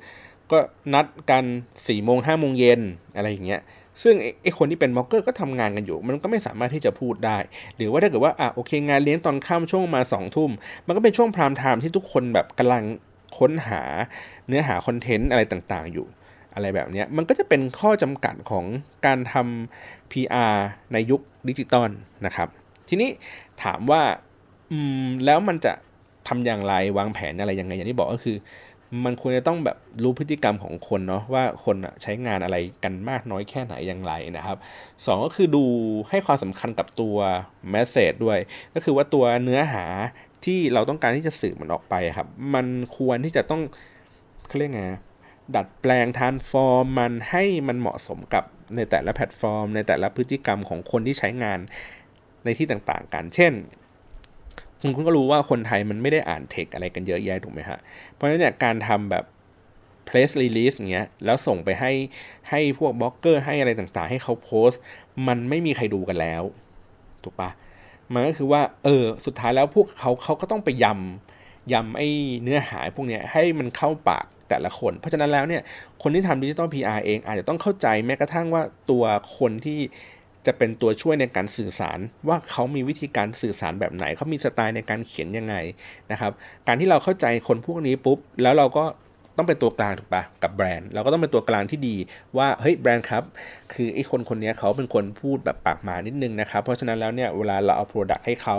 [0.51, 0.57] ก็
[0.93, 2.81] นัดกันสี่โมงห้าโมงเย็น
[3.15, 3.61] อะไรอย่างเงี้ย
[4.03, 7.37] ซึ่งไอ้คนที่เป็นบล็อกเกอร์ก็ทำงานกันอยู่ มันก็ไม่สามารถที่จะพูดได้
[7.75, 10.51] หรือว่าถ้าเกิดว่าอะโอเคงานเลี้ยงตอนค่ำช่วงมาสองทุ่ม
[10.87, 12.83] มันก็เป็นช่วง prime time ที่ทุกคนแบบกำลัง
[13.37, 13.81] ค้นหา
[14.47, 16.07] เนื้อหาคอนเทนต์อะไรต่างๆอยู่
[16.55, 18.65] อะไรแบบนี้มันก็จะเป็นข้อจำกัดของ
[19.05, 20.55] การทำ PR
[20.93, 21.89] ในยุคดิจิตอล
[22.25, 22.47] นะครับ
[22.89, 23.09] ทีนี้
[23.63, 24.01] ถามว่า
[24.71, 25.73] อืมแล้วมันจะ
[26.27, 28.37] ทำอย่างไรวางแผนอะไรยังไงอย่างที่บอกก็คือ
[29.05, 34.57] มันควรจะต้องแบบรู้พฤติกรรมของคนเนาะว่าคนใช้งานอะไรกันมากน้อยแค่ไหนอย่างไรนะครับ
[35.05, 35.65] สองก็คือดู
[36.09, 37.17] ให้ความสำคัญกับตัว
[37.69, 38.39] แมสเซจด้วย
[38.73, 39.85] ก็คือว่าตัวเนื้อหา
[40.45, 42.65] ที่เราต้องการที่จะสื่อมันออกไปครับ มัน
[42.97, 43.61] ควรที่จะต้อง
[44.47, 44.83] เขาเรียกไง
[45.55, 48.43] ดัดแปลงทานฟอร์มมันให้มันเหมาะสมกับ
[48.75, 51.59] ในแต่ละแพลตฟอร์ม ในแต่ละพฤติกรรมของคนที่ใช้งาน
[52.45, 53.53] ในที่ต่างๆ กัน เช่น
[54.79, 57.79] คุณคุณก็รู้ว่าคนไทยมันไม่ได้อ่านเทคอะไรกันเยอะแยะถูกไหมฮะ
[58.13, 59.25] เพราะฉะนั้นเนี่ยการทำแบบ
[60.07, 61.91] press release อย่างเงี้ย แล้วส่งไปให้
[62.49, 64.79] ให้พวกบล็อกเกอร์ให้อะไรต่างๆ ให้เขาโพสต์
[65.27, 66.43] มันไม่มีใครดูกันแล้ว
[67.23, 67.49] ถูกปะ
[68.13, 72.09] มันก็คือว่า เออ สุดท้ายแล้วพวกเขาเขาก็ต้องไปยำยำไอ้
[72.43, 75.61] เนื้อหาพวกเนี้ยให้มันเข้าปาก แต่ละคน เพราะฉะนั้นแล้วเนี่ย
[76.01, 79.03] คนที่ทำดิจิตอล PR เองอาจจะต้องเข้าใจแม้กระทั่งว่าตัว
[79.37, 79.79] คนที่
[80.45, 85.55] จะเป็นตัวช่วยในการสื่อสารว่าเขามีวิธีการสื่อสารแบบไหน เขามีสไตล์ในการเขียนยังไง
[86.11, 86.31] นะครับ
[86.67, 88.85] การที่เราเข้าใจคนพวกนี้ปุ๊บ แล้วเราก็
[89.37, 91.95] ต้องเป็นตัวกลางถูกปะกับแบรนด์เราก็ต้องเป็นตัวกลางที่ดี
[92.37, 93.23] ว่าเฮ้ยแบรนด์ครับ
[93.73, 98.57] คือไอ้คนคนนี้เขาเป็นคนพูดแบบปากหมานิดนึงนะครับ เพราะฉะนั้นแล้วเนี่ยเวลาเราเอา product ให้เขา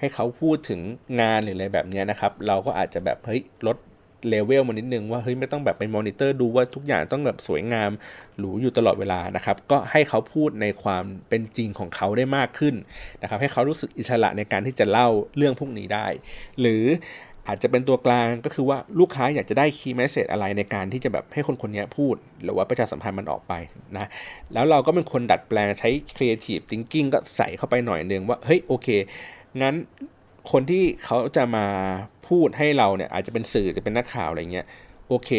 [0.00, 0.80] ให้เขาพูดถึง
[1.20, 3.76] งานหรืออะไรแบบนี้นะครับ เราก็อาจจะแบบเฮ้ยลด
[4.28, 7.90] เลเวลมานิดนึงว่าเฮ้ยไม่ต้องแบบไปมอนิเตอร์ดูว่าทุกอย่างต้องแบบสวยงาม
[8.38, 12.74] หรูอยู่ตลอดเวลานะครับ ก็ให้เขาพูดในความเป็นจริงของเขาได้มากขึ้น
[13.22, 16.06] นะครับ ให้เขารู้สึกอิสระในการที่จะเล่าเรื่องพวกนี้ได้
[16.60, 16.84] หรือ
[17.48, 23.52] อาจจะเป็นตัวกลางก็คือว่าลูกค้าอยากจะได้ key message อะไรในการที่จะแบบให้คนคนนี้พูด หรือว่าประชาสัมพันธ์มันออกไป
[23.96, 24.06] นะ
[24.52, 28.88] แล้วเราก็เป็นคนดัดแปลงใช้ Creative Thinking ก็ใส่เข้าไปหน่อยนึงว่าเฮ้ยโอเค
[29.62, 29.74] งั้น
[30.50, 31.66] คนที่เขาจะมา
[32.28, 34.66] พูดให้เราเนี่ยอาจจะเป็นสื่อจะเป็นนักข่าวอะไรเงี้ย
[35.08, 35.30] โอเค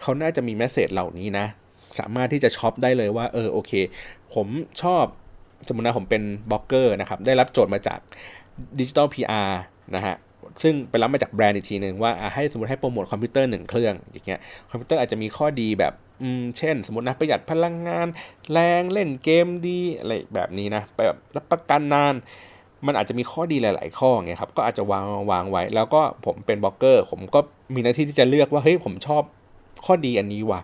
[0.00, 1.46] เขาน่าจะมี message เหล่านี้นะ
[1.98, 3.72] สามารถที่จะช็อปได้เลยว่าเออโอเค
[4.34, 4.46] ผม
[4.82, 5.04] ชอบ
[5.66, 7.98] สมมตินะผมเป็นบล็อกเกอร์นะครับได้รับโจทย์มาจาก
[8.78, 9.50] ดิจิตอล PR
[9.94, 10.16] นะฮะ
[10.62, 18.06] ซึ่งไปรับมาจากแบรนด์อีกทีหนึ่งว่าให้สมมติให้โปรโมทคอมพิวเตอร์หนึ่งเครื่องอย่างเงี้ยคอมพิวเตอร์อาจจะมีข้อดีแบบอืมเช่น สมมตินะประหยัดพลังงาน
[18.52, 22.14] แรงเล่นเกมดีอะไรแบบนี้นะไปแบบรับประกันนาน
[22.86, 27.40] มันอาจจะมีข้อดีหลาย ๆ ข้อไงครับก็อาจจะวางวางไว้ แล้วก็ผมเป็นบล็อกเกอร์ ผมก็
[27.74, 29.22] มีหน้าที่ที่จะเลือกว่าเฮ้ยผมชอบ
[29.84, 30.60] ข้อดีอันนี้ว่ะ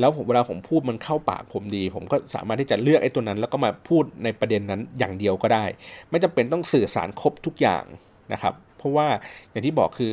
[0.00, 5.64] แล้วผมเวลาผมพูดมันเข้าปากผมดี ผมก็สามารถที่จะเลือกไอ้ตัวนั้น แล้วก็มาพูดในประเด็นนั้นอย่างเดียวก็ได้
[6.10, 7.84] ไม่จำเป็นต้องสื่อสารครบทุกอย่าง
[8.32, 9.06] นะครับ เพราะว่า
[9.50, 10.12] อย่างที่บอกคือ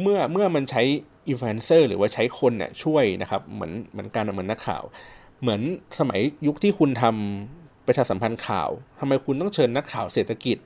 [0.00, 0.82] เมื่อเมื่อมันใช้
[1.28, 4.82] อินฟลูเอนเซอร์หรือว่าใช้คนเนี่ยช่วยนะครับเหมือนเหมือนการเหมือนนักข่าว
[5.40, 5.60] เหมือน
[5.98, 8.70] สมัยยุคที่คุณทำ ประชาสัมพันธ์ข่าว
[9.00, 10.58] ทำไมคุณต้องเชิญนักข่าวเศรษฐกิจ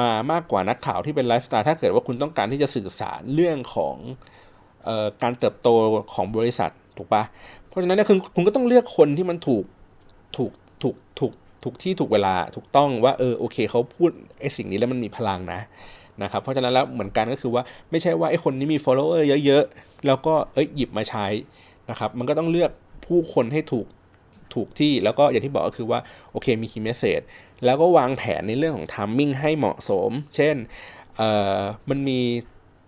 [0.00, 3.96] มามากกว่านักข่าวที่เป็นไลฟ์สไตล์ถ้าเกิดว่าคุณต้องการที่จะสื่อสารเรื่องของ
[4.88, 5.68] ออการเติบโต
[6.14, 7.22] ของบริษัทถูกปะ
[7.68, 9.64] เพราะฉะนั้นเนี่ยคุณคุณก็ต้องเลือกคนที่มันถูก
[10.36, 10.52] ถูก
[10.82, 11.32] ถูกถูก
[11.64, 15.60] ถูกที่ถูกเวลาถูกต้องว่าเออโอเคเขาพูดไอ้สิ่งนี้แล้วมันมีพลังนะ
[16.22, 21.26] นะครับเพราะฉะนั้นแล้วเหมือนกันก็คือว่าไม่ใช่ว่าไอ้คนนี้มี follower เยอะๆ แล้วก็เอ้ยหยิบมาใช้
[21.90, 22.70] นะครับมันก็ต้องเลือก
[23.06, 23.86] ผู้คนให้ถูก
[24.54, 26.00] ถูกที่แล้วก็อย่างที่บอกก็คือว่า
[26.32, 27.20] โอเคมี key message
[27.64, 30.56] แล้วก็วางแผนในเรื่องของ timing ให้เหมาะสม เช่น
[31.90, 32.20] มันมี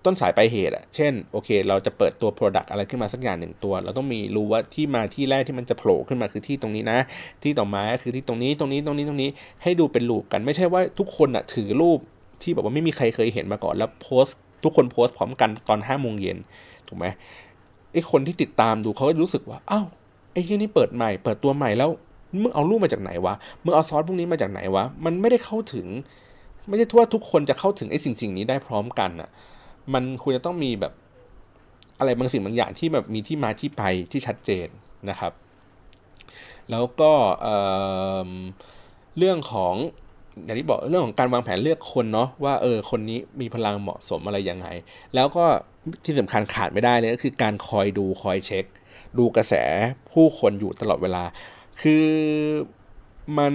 [0.04, 6.98] ต้นสายปลายเหตุอะเช่นโอเค เราจะเปิดตัว Product อะไรขึ้นมาสักอย่างหนึ่งตัว เราต้องมีรู้ว่าที่มาที่แรกที่มันจะโผล่ขึ้นมาคือที่ตรงนี้นะ
[7.42, 9.30] ที่ต่อมาคือที่ตรงนี้ตรงนี้ตรงนี้ตรงนี้
[9.62, 11.98] ให้ดูเป็นรูปกันไม่ใช่ว่าทุกคนอะถือรูป
[12.42, 14.24] ที่แบบว่าไม่มีใครเคยเห็นมาก่อนแล้วโพส
[14.64, 16.38] ทุกคนโพสพร้อมกันตอนห้าโมงเย็น
[16.88, 17.06] ถูกไหม
[17.92, 19.86] ไอ้คนที่ติดตามดูเขาก็รู้สึกว่าอ้าว
[20.32, 21.90] ไอ้ที่นี่เปิดใหม่ เปิดตัวใหม่แล้ว
[22.42, 25.86] มึงเอารูปมาจากไหนวะมึงเอาซอสพวกนี้มาจากไหนวะ มันไม่ได้เข้าถึง
[26.68, 29.30] ไม่ใช่ทั่วทุกคนจะเข้าถึงไอ้สิ่งสิ่งนี้ได้พร้อมกันอะ่ะ
[29.94, 30.92] มันควรจะต้องมีแบบ
[31.98, 34.68] อะไรบางสิ่งบางอย่างที่แบบมีที่มาที่ไปที่ชัดเจน
[35.10, 35.32] นะครับ
[36.70, 37.12] แล้วก็
[39.18, 39.74] เรื่องของ
[40.44, 44.66] อย่างที่บอกเรื่องของการวางแผนเลือกคนเนาะว่าเออคนนี้มีพลังเหมาะสมอะไรยังไง
[45.14, 45.44] แล้วก็
[46.04, 48.64] ที่สำคัญขาดไม่ได้เลยก็คือการคอยดูคอยเช็ค
[49.18, 49.54] ดูกระแส
[50.12, 51.24] ผู้คนอยู่ตลอดเวลา
[51.80, 52.04] คือ
[53.38, 53.54] มัน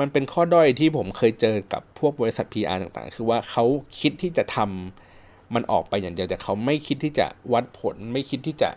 [0.00, 3.64] มันเป็นข้อด้อยที่ผมเคยเจอกับพวกบริษัท PR ต่างๆ คือว่าเขา
[4.00, 8.70] คิดที่จะทำมันออกไปอย่างเดียวแต่เขาไม่คิดที่จะวัดผล ไม่คิดที่จะ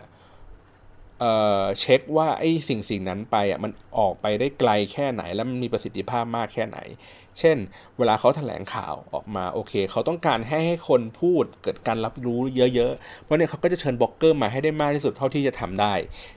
[1.20, 6.78] เอ่อเช็คว่าไอ้สิ่งสิ่งนั้นไปอะมันออกไปได้ไกลแค่ไหน แล้วมันมีประสิทธิภาพมากแค่ไหน
[7.40, 7.58] เช่น
[7.98, 12.40] เวลาเขาแถลงข่าวออกมาโอเค เขาต้องการให้ให้คนพูดเกิดการรับรู้
[12.76, 15.94] เยอะๆ เพราะเนี่ยเขาก็จะเชิญบล็อกเกอร์มาให้ได้มากที่สุดเท่าที่จะทำได้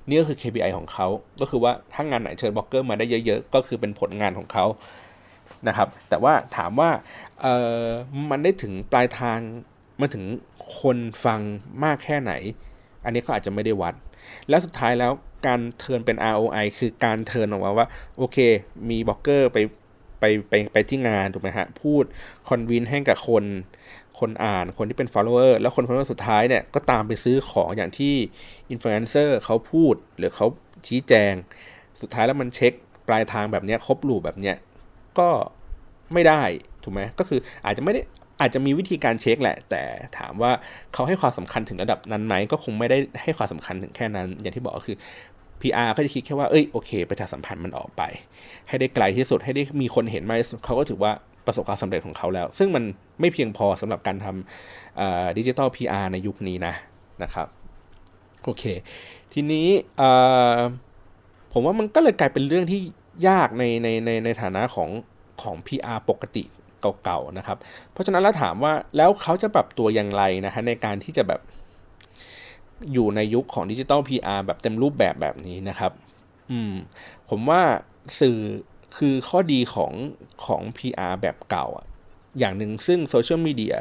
[0.08, 1.06] นี่ก็คือ KPI ของเขา
[1.40, 4.66] ก็คือว่าถ้างานไหนเชิญบล็อกเกอร์มาได้เยอะๆ ก็คือเป็นผลงานของเขา
[5.68, 6.90] นะครับแต่ว่าถามว่า
[7.40, 7.46] เอ
[7.80, 7.84] อ
[8.30, 9.38] มันได้ถึงปลายทาง
[10.00, 10.24] มาถึง
[10.78, 11.40] คนฟัง
[11.84, 12.32] มากแค่ไหน
[13.04, 13.94] อันนี้ก็อาจจะไม่ได้วัด
[14.48, 15.12] แล้วสุดท้ายแล้ว
[15.46, 17.86] การ turn เป็น ROI คือการ turn ออกมาว่า
[18.18, 18.38] โอเค
[18.90, 19.58] มีบล็อกเกอร์ไป
[20.20, 22.04] ไปไปไปที่งานถูกไหมฮะ พูด
[22.48, 23.44] คอนวินให้กับคน
[24.20, 28.14] คนอ่านคนที่เป็น follower แล้วคน follower สุดท้ายเนี่ย ก็ตามไปซื้อของอย่างที่
[28.70, 30.46] อินฟลูเอนเซอร์เขาพูดหรือเขา
[30.86, 31.34] ชี้แจง
[32.00, 32.72] สุดท้ายแล้วมันเช็ค
[33.08, 34.56] ปลายทางแบบนี้ครบลูปแบบเนี้ย
[35.18, 35.28] ก็
[36.12, 36.42] ไม่ได้
[36.82, 38.00] ถูกไหมก็คืออาจจะไม่ได้
[38.40, 39.82] อาจจะมีวิธีการเช็คแหละ แต่
[40.18, 40.52] ถามว่า
[40.94, 44.96] เขาให้ความสำคัญถึงระดับนั้นไหมก็คงไม่ได้ให้ความสำคัญถึงแค่นั้น อย่างที่บอกก็คือ
[45.60, 48.02] PR ก็จะคิดแค่ว่า เอ้ย โอเค ประชาสัมพันธ์มันออกไป
[48.68, 51.12] ให้ได้ไกลที่สุด ให้ได้มีคนเห็นมากเขาก็ถือว่า
[51.46, 52.84] ประสบความสำเร็จของเขาแล้ว ซึ่งมัน
[53.20, 56.74] ไม่เพียงพอสำหรับการทำดิจิทัล PR ในยุคนี้นะ
[57.22, 57.46] นะครับ
[58.44, 58.64] โอเค
[59.32, 59.68] ทีนี้
[61.52, 62.80] ผมว่ามันก็เลยกลายเป็นเรื่องที่
[63.28, 64.90] ยากในในในในฐานะของ
[65.42, 66.44] ของ PR ปกติ
[67.04, 67.58] เก่าๆนะครับ
[67.92, 71.40] เพราะฉะนั้นเราถามว่าแล้วเขาจะปรับตัวอย่างไรนะฮะในการที่จะแบบ
[72.92, 75.92] อยู่ในยุคของดิจิตอล PR แบบเต็มรูปแบบแบบนี้นะครับ
[76.50, 76.72] อืม
[77.28, 77.62] ผมว่า
[78.20, 78.38] สื่อ
[78.96, 79.92] คือข้อดีของ
[80.44, 81.86] ของ PR แบบเก่าอะ
[82.38, 83.76] อย่างหนึ่งซึ่งโซเชียลมีเดีย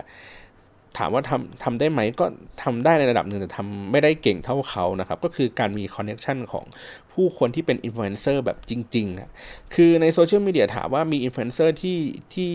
[0.97, 2.25] ถามว่าทำทำได้ไหมก็
[2.63, 6.65] ทำได้ในระดับหนึ่งแต่ทำไม่ได้เก่งเท่าเขานะครับ ก็คือการมี connection ของ
[7.13, 9.29] ผู้คนที่เป็นอินฟลูเอนเซอร์แบบจริงๆอะ
[9.73, 11.99] คือในโซเชียลมีเดียถามว่ามีอินฟลูเอนเซอร์ที่
[12.33, 12.53] ที่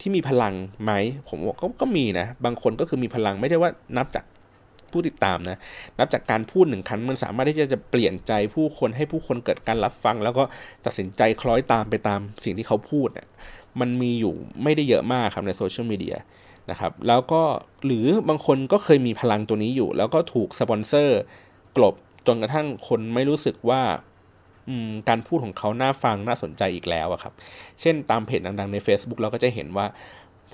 [0.00, 0.92] ที่มีพลังไหม
[1.28, 4.24] ผมว่าก็ก็มีนะ บางคนก็คือมีพลังไม่ใช่ว่านับจาก
[4.94, 5.58] ผู้ติดตามนะ
[5.98, 10.44] นับจากการพูดหนึ่งครั้งมันสามารถที่จะจะเปลี่ยนใจผู้คนให้ผู้คนเกิดการรับฟัง แล้วก็
[10.86, 13.28] ตัดสินใจคล้อยตามไปตามสิ่งที่เขาพูดเนี่ย
[13.80, 16.16] มันมีอยู่ไม่ได้เยอะมากครับในโซเชียลมีเดีย
[16.70, 17.42] นะครับแล้วก็
[17.86, 21.20] หรือบางคนก็เคยมีพลังตัวนี้อยู่ แล้วก็ถูกสปอนเซอร์
[21.76, 21.94] กลบ
[22.26, 23.82] จนกระทั่งคนไม่รู้สึกว่า
[25.08, 27.32] การพูดของเขาน่าฟังน่าสนใจอีกแล้วอะครับ
[27.80, 29.86] เช่นตามเพจดังๆใน Facebook เราก็จะเห็นว่า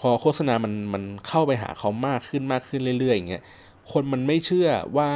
[0.00, 3.42] พอโฆษณามันมันเข้าไปหาเขามากขึ้นมากขึ้นเรื่อยๆอย่างเงี้ย
[3.92, 5.10] คนมันไม่เชื่อว่า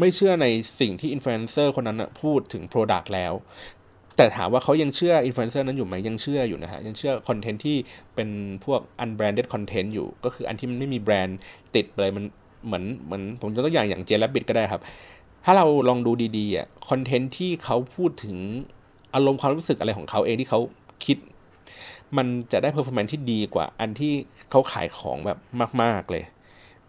[0.00, 0.46] ไม่เชื่อใน
[0.80, 3.32] สิ่งที่อินฟลูเอนเซอร์คนนั้นพูดถึง Product แล้ว
[4.16, 7.76] แต่ถามว่าเขายังเชื่ออินฟลูเอนเซอร์นั้นอยู่ไหมยังเชื่ออยู่นะฮะ ยังเชื่อคอนเทนต์ที่
[8.14, 8.28] เป็น
[8.64, 11.38] พวก unbranded content อยู่ ก็คืออันที่มันไม่มีแบรนด์
[11.74, 12.24] ติดอะไรมัน
[12.66, 14.82] เหมือนเหมือนผมจะตัวอย่างอย่างเจลบิดก็ได้ครับ
[15.44, 18.36] ถ้าเราลองดูดีๆอะคอนเทนต์ที่เขาพูดถึง
[19.14, 20.60] อารมณ์ความรู้สึกอะไรของเขาเองที่เขา
[21.04, 21.16] คิด
[22.16, 24.12] มันจะได้ performance ที่ดีกว่าอันที่
[24.50, 25.38] เขาขายของแบบ
[25.82, 26.24] มาก ๆเลย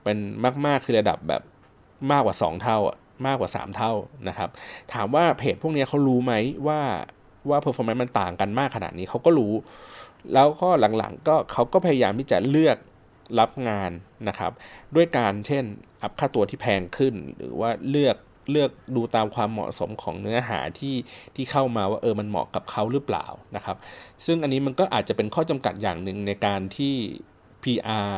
[0.03, 0.17] เป็น
[0.65, 1.41] มาก ๆ คือระดับแบบ
[2.11, 3.93] มากกว่า 2 เท่าอะมากกว่า 3 เท่า
[4.27, 4.49] นะครับ
[4.93, 6.33] ถามว่าเพจพวกนี้เขารู้ไหม
[6.67, 6.79] ว่า
[7.49, 9.53] ว่า performance มันต่างกันมากขนาดนี้เขาก็รู้
[10.33, 12.77] แล้วก็หลังๆก็เขาก็พยายามที่จะเลือก
[13.39, 13.91] รับงาน
[14.27, 14.51] นะครับ
[14.95, 15.63] ด้วยการเช่น
[16.01, 18.17] up ค่าตัวที่แพงขึ้น หรือว่าเลือก
[18.51, 20.95] เลือกดูตามความเหมาะสมของเนื้อหาที่
[21.35, 23.77] ที่เข้ามาว่าเออมันเหมาะกับเขาหรือเปล่านะครับ
[24.25, 26.93] ซึ่งอันนี้มันก็อาจจะเป็นข้อจำกัดอย่างหนึ่งในการที่
[27.63, 28.11] PR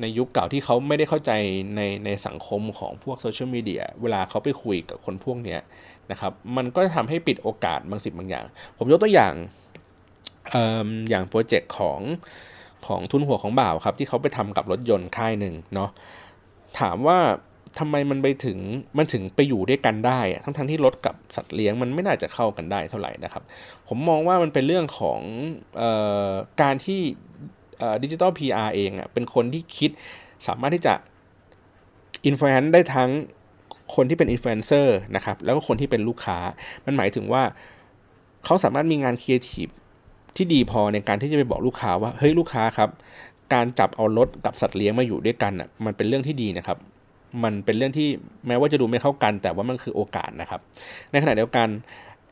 [0.00, 1.32] ในยุคเก่าที่เขาไม่ได้เข้าใจ
[1.76, 5.58] ในในสังคมของพวกโซเชียลมีเดียเวลาเขาไปคุยกับคนพวกนี้
[6.10, 8.44] นะครับ มันก็ทำให้ปิดโอกาสบางสิ่งบางอย่าง
[8.78, 9.34] ผมยกตัวอย่าง
[10.54, 10.56] อ
[11.10, 12.00] อย่างโปรเจกต์ของ
[12.86, 15.90] ของทุนหัวของบ่าวครับ ที่เขาไปทำกับรถยนต์ค่ายหนึ่งเนาะ
[16.80, 17.18] ถามว่า
[17.78, 18.58] ทำไมมันไปถึง
[18.98, 23.42] มันถึงไปอยู่ด้วยกันได้ ทั้งทั้งที่รถกับสัตว์เลี้ยงมันไม่น่าจะเข้ากันได้เท่าไหร่นะครับ
[23.88, 25.20] ผมมองว่ามันเป็นเรื่องของ
[25.80, 25.82] อ
[26.28, 26.30] อ
[26.62, 27.00] การที่
[28.02, 29.90] digital PR เองอะเป็นคนที่คิด
[30.46, 30.94] สามารถที่จะ
[32.26, 33.10] influence ได้ทั้ง
[33.94, 36.38] คนที่เป็นอินฟลูเอนเซอร์นะครับแล้วก็คนที่เป็นลูกค้า
[36.86, 37.42] มันหมายถึงว่า
[38.44, 39.68] เขาสามารถมีงานครีเอทีฟ
[40.36, 42.90] ที่ดีพอในการที่จะไปบอกลูกค้าว่าเฮ้ยลูกค้าครับ
[43.54, 46.78] การจับเอารถกับสัตว์เลี้ยงมาอยู่ด้วยกันอะมันเป็นเรื่องที่ดีนะครับ
[47.44, 48.08] มันเป็นเรื่องที่
[48.46, 50.60] แม้ว่าจะดูไม่เข้ากัน แต่ว่ามันคือโอกาสนะครับ
[51.10, 51.68] ในขณะเดียวกัน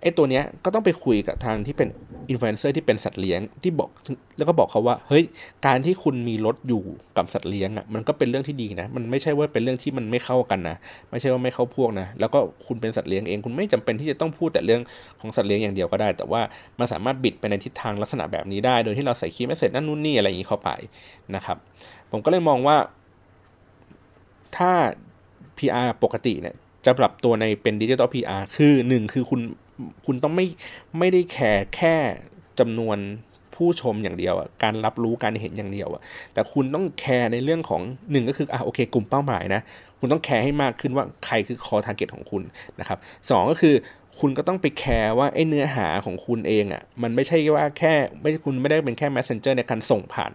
[0.04, 1.88] ไอ้ตัวเนี้ยก็ต้องไปคุยกับทางที่เป็น
[2.30, 3.90] อินฟลูเอนเซอร์ที่เป็นสัตว์เลี้ยงที่บอก
[4.36, 5.24] แล้วก็บอกเขาว่าเฮ้ย
[5.66, 6.82] การที่คุณมีรถอยู่
[7.16, 10.76] กับสัตว์เลี้ยงอะมันก็เป็นเรื่องที่ดีนะ มันไม่ใช่ว่าเป็นเรื่องที่มันไม่เข้ากันนะ
[11.10, 14.80] ไม่ใช่ว่าไม่เข้าพวกนะแล้วก็คุณเป็นสัตว์เลี้ยงเองคุณไม่จำเป็นที่จะต้องพูดแต่เรื่อง
[15.20, 16.40] ของสัตว์เลี้ยงอย่างเดียวก็ได้ แต่ว่า
[16.78, 20.70] มันสามารถบิดไปในทิศทางลักษณะแบบนี้ได้ โดยที่เราใส่ key message นั่นนู่นนี่อะไรอย่างนี้เข้าไป
[21.34, 21.56] นะครับ
[22.10, 22.76] ผมก็เลยมองว่า
[24.56, 24.72] ถ้า
[25.58, 26.54] PR ปกติเนี่ย
[26.86, 29.40] จะปรับตัวในเป็นดิจิตอล PR คือหนึ่งคือคุณ
[30.06, 30.46] คุณต้องไม่
[30.98, 31.94] ไม่ได้แคร์แค่
[32.58, 32.98] จำนวน
[33.54, 36.02] ผู้ชมอย่างเดียวการรับรู้การเห็นอย่างเดียวอะ
[36.34, 39.60] แต่คุณต้องแคร์ในเรื่องของหนึ่งก็คืออะโอเค กลุ่มเป้าหมายนะ
[39.98, 42.42] คุณต้องแคร์ให้มากขึ้นว่าใครคือ core target ของคุณ
[42.80, 42.98] นะครับ
[43.30, 43.74] สองก็คือ
[44.20, 50.32] คุณก็ต้องไปแคร์ว่าไอ้เนื้อหาของคุณเองอะ่ะมันไม่ใช่ว่าแค่ไม่คุณไม่ได้เป็นแค่ messenger ในการส่งผ่าน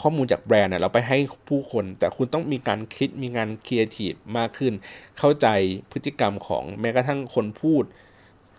[0.00, 1.18] ข้อมูลจากแบรนด์เราไปให้
[1.48, 4.72] ผู้คน แต่คุณต้องมีการคิดมีงานครีเอทีฟมากขึ้น
[5.18, 5.46] เข้าใจ
[5.92, 7.84] พฤติกรรมของแม้กระทั่งคนพูด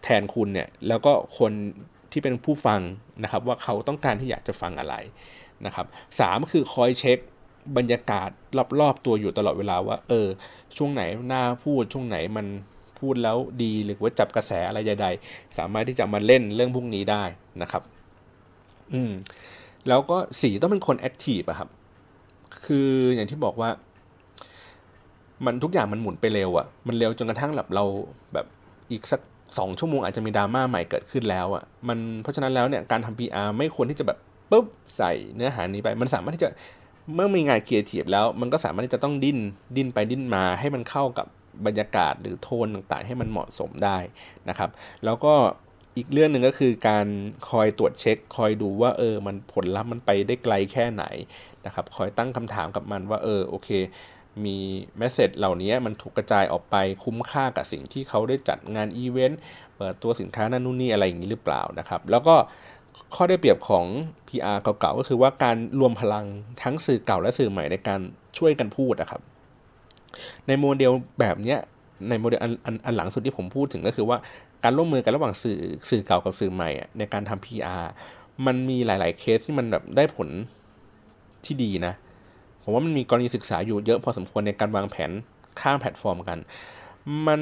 [0.06, 1.52] แทนคุณเนี่ยแล้วก็คน
[2.12, 2.82] ที่เป็นผู้ฟัง
[3.24, 4.96] นะครับ ว่าเขาต้องการที่อยากจะฟังอะไร
[5.66, 5.86] นะครับ
[6.20, 7.18] สามคือคอยเช็ค
[7.78, 8.30] บรรยากาศ
[8.80, 10.28] รอบๆตัวอยู่ตลอดเวลาว่า เออ
[10.78, 12.46] ช่วงไหนหน่าพูดช่วงไหนมัน
[13.00, 17.24] พูดแล้วดีหรือว่าจับกระแสอะไรใดๆสามารถที่จะมาเล่นเรื่องพวกนี้ได้
[17.62, 17.84] นะครับ
[18.94, 19.12] อืม
[19.88, 21.70] แล้วก็สีต้องเป็นคนแอคทีฟอะครับ
[22.66, 23.70] คืออย่างที่บอกว่า
[25.46, 27.84] มันทุกอย่างมันหมุนไปเร็วอะมันเร็วจนกระทั่งแบบเรา
[28.34, 28.46] แบบ
[28.92, 29.22] อีกสัก
[29.58, 34.18] สองชั่วโมงอาจจะมีดราม่าใหม่เกิดขึ้นแล้วอะมันเพราะฉะนั้นแล้วเนี่ยการทำ PR ไม่ควรที่จะแบบ
[34.52, 34.66] ปุ๊บ
[34.98, 36.50] ใส่เนื้อหานี้ไป มันสามารถที่จะ
[37.16, 39.40] เมื่อมีงานครีเอทีฟแล้วมันก็สามารถที่จะต้องดิ้น
[39.76, 41.28] ดิ้นไปดิ้นมาให้มันเข้ากับ
[41.66, 43.98] บรรยากาศหรือโทนต่างๆ ให้มันเหมาะสมได้
[44.50, 44.70] นะครับ
[45.06, 45.34] แล้วก็
[45.98, 47.08] อีกเรื่องหนึ่งก็คือการ
[47.50, 51.04] คอยตรวจเช็ค คอยดูว่าเออมันผลลัพธ์มันไปได้ไกลแค่ไหน
[51.66, 53.70] นะครับ คอยตั้งคำถามกับมันว่าเออโอเค
[54.46, 54.58] มี
[54.98, 59.40] message เหล่านี้มันถูกกระจายออกไปคุ้มค่ากับสิ่งที่เขาได้จัดงานอีเวนต์
[59.76, 62.36] เปิดตัวสินค้านั่นนู่นนี่อะไรอย่างนี้หรือเปล่านะครับ แล้วก็
[63.16, 63.86] ข้อได้เปรียบของ
[64.28, 66.26] PR เก่าๆก็คือว่าการรวมพลัง
[66.64, 68.00] ทั้งสื่อเก่าและสื่อใหม่ในการ
[68.38, 69.22] ช่วยกันพูดนะครับ
[70.48, 71.56] ในโมเดลแบบนี้
[72.10, 74.18] ในโมเดลอันอันอันหลังสุดที่ผมพูดถึงก็คือว่า
[74.64, 77.84] การร่วมมือกันระหว่างสื่อสื่อเก่ากับสื่อใหม่ในการทำ PR
[78.46, 80.30] มันมีหลาย ๆ เคสที่มันแบบได้ผล
[81.46, 81.94] ที่ดีนะ
[82.66, 85.12] ผมว่ามันมีกรณีศึกษาอยู่เยอะพอสมควรในการวางแผน
[85.60, 86.40] ข้ามแพลตฟอร์มกัน
[87.28, 87.42] มัน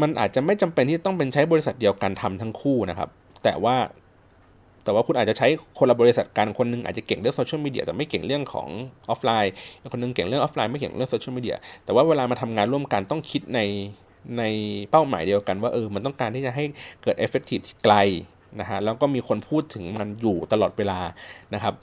[0.00, 3.08] มันอาจจะไม่จำเป็นที่ต้องเป็นใช้บริษัทเดียวกันทำทั้งคู่นะครับ
[3.44, 3.76] แต่ว่า
[4.84, 5.48] แต่ว่าคุณอาจจะใช้
[5.78, 8.68] คนละบริษัทกันคนนึงอาจจะเก่งเรื่องโซเชียลมีเดียแต่ไม่เก่งเรื่องของ
[9.08, 9.52] ออฟไลน์
[9.92, 13.60] คนนึงเก่งเรื่องออฟไลน์ไม่เก่งเรื่องโซเชียลมีเดียแต่ว่าเวลามาทำงานร่วมกันต้องคิดใน
[14.38, 14.42] ใน
[14.90, 16.64] เป้าหมายเดียวกันว่าเออมันต้องการที่จะให้
[17.02, 17.94] เกิด effective ที่ไกล
[18.60, 21.00] นะฮะแล้วก็มีคนพูดถึงมันอยู่ตลอดเวลา
[21.54, 21.74] นะครับ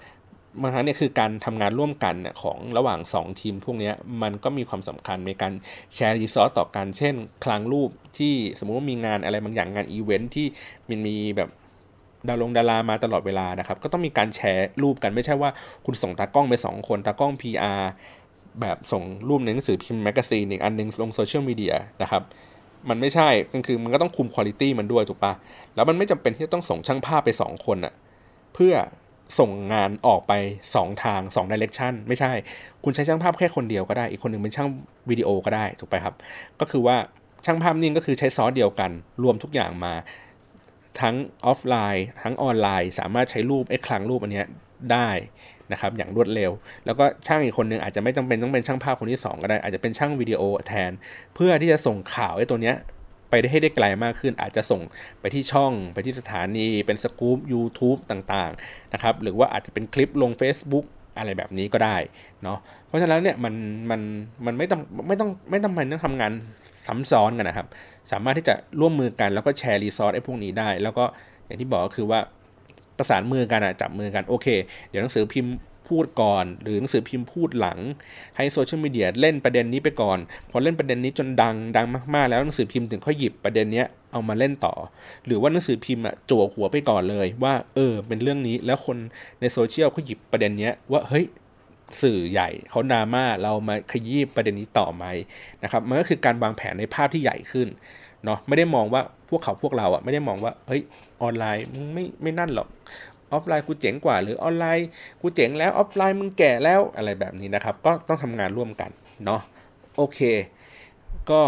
[0.61, 5.53] บางครั้งเนี่ยคือการทำงานร่วมกันของระหว่าง 2 ทีมพวกนี้มันก็มีความสำคัญในการ
[5.95, 10.47] แชร์ resource ต่อกัน เช่น คลังรูปที่สมมุติว่ามีงานอะไรบางอย่างงานอีเวนท์ที่
[10.89, 11.49] มันมีแบบ
[12.27, 15.49] ดารงดารามาตลอดเวลานะครับ ก็ต้องมีการแชร์รูปกันไม่ใช่ว่า
[15.85, 17.81] คุณส่งตากล้องไป 2 คนตากล้อง PR
[18.61, 22.23] แบบส่งรูปในหนังสือพิมพ์ magazine อีกอันนึงลงโซเชียลมีเดียนะครับ
[22.89, 25.33] มันไม่ใช่ก็คือมันก็ต้องคุมคุณภาพมันด้วยถูกปะ
[25.75, 27.93] แล้วมันไม่จำเป็นที่จะต้องส่งช่างภาพไป 2 คนอะ
[28.53, 28.73] เพื่อ
[29.39, 30.33] ส่งงานออกไป
[30.71, 32.31] 2 ทาง2ดิเรกชันไม่ใช่
[32.83, 34.69] คุณใช้ช่างภาพแค่คนเดียวก็ได้ อีกคนหนึ่งเป็นช่าง
[35.09, 36.15] วิดีโอก็ได้ถูกไปครับ
[36.59, 36.97] ก็คือว่า
[37.45, 38.91] ช่างภาพนี่ก็คือใช้ซอสเดียวกัน
[39.23, 39.93] รวมทุกอย่างมา
[41.01, 41.15] ทั้ง
[41.45, 44.43] ออฟไลน์ ทั้งออนไลน์ สามารถใช้รูปไอ้คลังรูปอันนี้
[44.91, 45.09] ได้
[45.71, 46.51] นะครับอย่างรวดเร็ว
[46.85, 50.91] แล้วก็ช่างอีกคนนึงอาจจะไม่จำเป็นต้องเป็นช่างภาพคนที่ 2 ก็ได้อาจจะเป็นช่างวิดีโอแทน
[51.35, 52.75] เพื่อที่จะส่งข่าวไอ้ตัวเนี้ย
[53.29, 54.81] ไปได้ให้ได้ไกลมากขึ้น อาจจะส่ง
[55.19, 60.85] ไปที่ช่องไปที่สถานี เป็นสกู๊ป YouTube ต่างๆนะครับหรือว่าอาจจะเป็นคลิปลง Facebook
[61.17, 61.97] อะไรแบบนี้ก็ได้
[62.43, 63.53] เนาะเพราะฉะนั้นเนี่ยมัน
[63.89, 64.01] มัน
[64.45, 66.31] มันไม่ต้องไม่ต้องไม่ต้องมันต้องทำงาน
[66.87, 67.67] ซ้ำซ้อนกันนะครับ
[68.11, 71.05] สามารถที่จะร่วมมือกันแล้วก็แชร์รีซอสไอ้พวกนี้ได้ แล้วก็
[71.45, 72.19] อย่างที่บอกก็คือว่า
[72.97, 74.47] ประสานมือกันอะจับมือกันโอเค
[74.89, 75.53] เดี๋ยวหนังสือพิมพ์
[75.89, 77.79] พูดก่อน หรือหนังสือพิมพ์พูดหลัง
[78.37, 80.17] ให้โซเชียลมีเดียเล่นประเด็นนี้ไปก่อน
[80.51, 84.73] พอเล่นประเด็นนี้จนดังดังมากๆ แล้วหนังสือพิมพ์ถึงค่อยหยิบประเด็นนี้เอามาเล่นต่อ
[85.25, 88.97] หรือว่าหนังสือพิมพ์อะจั่วหัวไปก่อนเลย ว่าเออเป็นเรื่องนี้แล้วคน
[89.39, 91.25] ในโซเชียลเขาหยิบประเด็นนี้ว่าเฮ้ย
[92.01, 95.05] สื่อใหญ่เขาดราม่าเรามาขยี้ประเด็นนี้ต่อไหม
[95.63, 97.67] นะครับมันก็คือการวางแผนในภาพที่ใหญ่ขึ้น
[98.25, 100.81] เนาะไม่ได้มองว่าพวกเขาพวกเราอะไม่ได้มองว่าเฮ้ย
[101.21, 102.67] ออนไลน์ไม่ไม่นั่นหรอก
[103.31, 104.87] ออฟไลน์กูเจ๋งกว่า หรือออนไลน์
[105.21, 108.89] กูเจ๋งแล้วออฟไลน์มึงแก่แล้วอะไรแบบนี้นะครับ ก็ต้องทำงานร่วมกัน
[109.25, 109.41] เนาะ
[109.97, 110.19] โอเค
[111.31, 111.41] ก็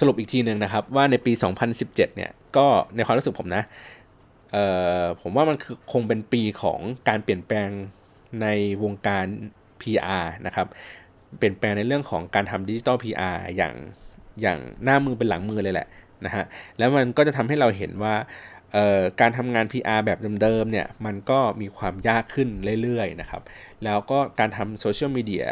[0.00, 1.32] สรุปอีกทีหนึ่งนะครับ ว่าในปี
[1.64, 3.62] 2017 เนี่ยก็ในความรู้สึกผมนะ
[4.52, 4.64] เอ่
[5.00, 7.68] อผมว่ามันคือคงเป็นปีของการเปลี่ยนแปลง
[8.42, 8.46] ใน
[8.82, 9.26] วงการ
[9.80, 10.66] PR นะครับ
[11.38, 13.74] เปลี่ยนแปลงในเรื่องของการทำดิจิตอล PR อย่าง
[14.42, 15.88] อย่างหน้ามือเป็นหลังมือเลยแหละ
[16.24, 16.44] นะฮะ
[16.78, 18.14] แล้วมันก็จะทำให้เราเห็นว่า
[19.20, 22.48] การทำงาน PR แบบเดิมๆเนี่ยมันก็มีความยากขึ้น
[22.82, 23.42] เรื่อยๆนะครับ
[23.84, 25.46] แล้วก็การทำโซเชียลมีเดีย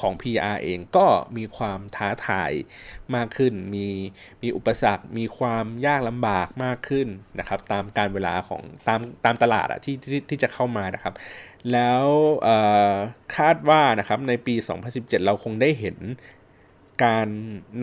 [0.00, 2.52] ของ PR เองก็มีความท้าทาย
[3.14, 3.86] มากขึ้น มี
[4.42, 11.14] มีอุปสรรค มีความยากลำบากมากขึ้นนะครับ ตามการเวลาของตามตามตลาดอะที่ที่ที่จะเข้ามานะครับ
[11.72, 12.04] แล้ว
[13.36, 14.54] คาดว่านะครับในปี
[14.88, 15.96] 2017 เราคงได้เห็น
[17.04, 17.28] การ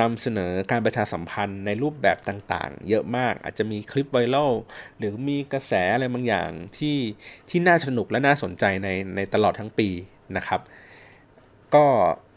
[0.01, 4.51] นำเสนอการประชาสัมพันธ์ในรูปแบบต่างๆ เยอะมากอาจจะมีคลิปไวรัล
[4.97, 6.97] หรือมีกระแสอะไรบางอย่างที่
[7.49, 9.89] ที่น่าสนุกและน่าสนใจในในตลอดทั้งปี
[10.37, 10.61] นะครับ
[11.75, 11.85] ก็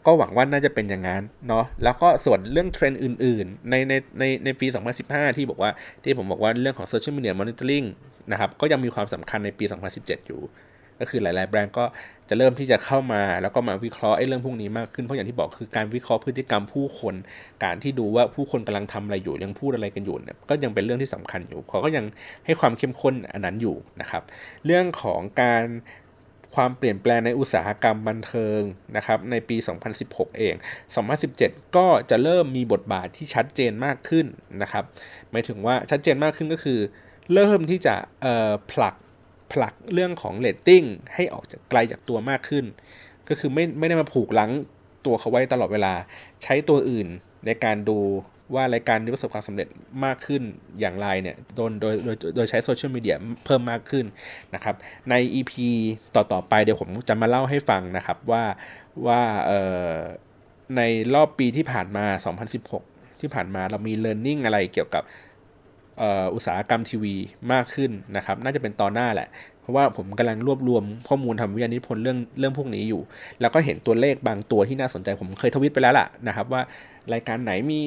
[0.05, 4.67] ก็หวังว่าน่าจะเป็นอย่างนั้นเนาะแล้วก็ส่วนเรื่องเทรนด์อื่นๆ ในในในในปี
[5.01, 5.71] 2015 ที่บอกว่า
[6.03, 7.83] ที่ผมบอกว่าเรื่องของโซเชียลมีเดีย monitoring
[8.31, 10.41] นะครับก็ยังมีความสำคัญในปี 2017 อยู่
[10.99, 11.85] ก็คือหลาย ๆ แบรนด์ก็
[12.29, 17.15] จะเริ่มที่จะเข้ามา แล้วก็มาวิเคราะห์ไอ้เรื่องพวกนี้มากขึ้นเพราะอย่างที่บอกคือการวิเคราะห์พฤติกรรมผู้คน
[17.63, 22.05] การที่ดูว่าผู้คนกำลังทำอะไรอยู่ยังพูดอะไรกันอยู่เนี่ยก็ยังเป็นเรื่องที่สำคัญอยู่เขาก็ยัง
[22.45, 24.23] ให้ความเข้มข้นอันนั้นอยู่นะครับ
[24.65, 25.63] เรื่องของการ
[26.55, 28.61] ความเปลี่ยนแปลงในอุตสาหกรรมบันเทิง
[28.97, 29.57] นะครับในปี
[29.97, 30.55] 2016 เอง
[31.19, 34.25] 2017 ก็จะเริ่มมีบทบาทที่ชัดเจนมากขึ้น
[34.61, 34.83] นะครับ
[35.31, 36.79] หมายถึงว่าชัดเจนมากขึ้นก็คือ
[37.33, 37.95] เริ่มที่จะ
[38.71, 38.95] ผลัก
[39.53, 40.83] ผลักเรื่องของเรตติ้ง
[41.15, 42.65] ให้ออกจากไกลจากตัวมากขึ้น
[43.29, 44.51] ก็คือไม่ไม่ได้มาผูกลัง
[45.05, 45.93] ตัวเขาไว้ตลอดเวลา
[46.43, 47.07] ใช้ตัวอื่น
[47.45, 47.99] ในการดู
[48.53, 49.67] ว่ารายการนี้ประสบความสำเร็จ
[50.05, 50.41] มากขึ้น
[50.79, 54.05] อย่างไรเนี่ยโดยโดยโดยโดยใช้โซเชียลมีเดียเพิ่มมากขึ้น
[54.55, 54.75] นะครับ
[55.09, 55.53] ใน EP
[56.15, 58.43] ต่อ ๆ ไปเดี๋ยวผมจะมาเล่าให้ฟังนะครับว่า
[59.07, 59.21] ว่า
[60.77, 60.81] ใน
[61.13, 62.05] รอบปีที่ผ่านมา
[62.63, 65.03] 2016 ที่ผ่านมาเรามี learning อะไรเกี่ยวกับ
[66.33, 67.15] อุตสาหกรรมทีวี
[67.53, 69.27] มากขึ้นนะครับ น่าจะเป็นตอนหน้าแหละ
[69.61, 73.01] เพราะว่าผมกำลังรวบรวมข้อมูลทำวิทยานิพนธ์เรื่องเรื่องพวกนี้อยู่
[73.41, 76.61] แล้วก็เห็นตัวเลขบางตัวที่น่าสนใจผมเคยทวิตไปแล้วล่ะนะครับ ว่า
[77.13, 77.79] รายการไหนมี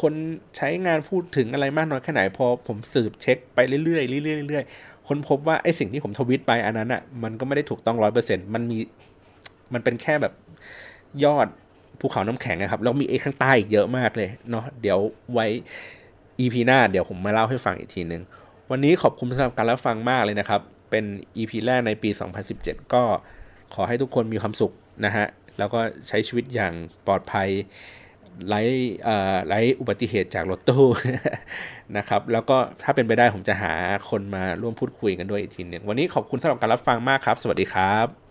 [0.00, 0.14] คน
[0.56, 8.78] ใช้งานพูดถึงอะไรมากน้อยแค่ไหนพอผมสืบเช็คไปเรื่อยๆเรื่อยๆเรื่อยๆคนพบว่าไอ้สิ่งที่ผมทวิตไปอันนั้นอะมันก็ไม่ได้ถูกต้องร้อยเปอร์เซ็นต์มันมี
[9.72, 10.32] มันเป็นแค่แบบ
[11.24, 11.46] ยอด
[12.00, 14.98] ภูเขาน้ำแข็งนะครับแล้วมีไอ้ข้างใต้อีกเยอะมากเลยเนาะเดี๋ยว
[15.32, 15.46] ไว้
[16.40, 18.22] EP หน้าเดี๋ยวผมมาเล่าให้ฟังอีกทีหนึ่ง
[18.70, 21.04] วันนี้ขอบคุณสำหรับการรับฟังมากเลยนะครับ เป็น
[21.36, 22.10] EP แรกในปี
[22.52, 23.02] 2017 ก็
[23.74, 24.72] ขอให้ทุกคนมีความสุข
[25.04, 25.26] นะฮะ
[25.58, 26.72] แล้วก็ใช้ชีวิตอย่าง
[27.06, 27.48] ปลอดภัย
[28.48, 28.62] ไร้
[29.48, 30.84] ไร้อุบัติเหตุจากรถตู้
[31.96, 33.72] นะครับ แล้วก็ถ้าเป็นไปได้ผมจะหา
[34.10, 38.25] คนมาร่วมพูดคุยกันด้วยอีกทีหนึ่งวันนี้ขอบคุณสำหรับการรับฟังมากครับ สวัสดีครับ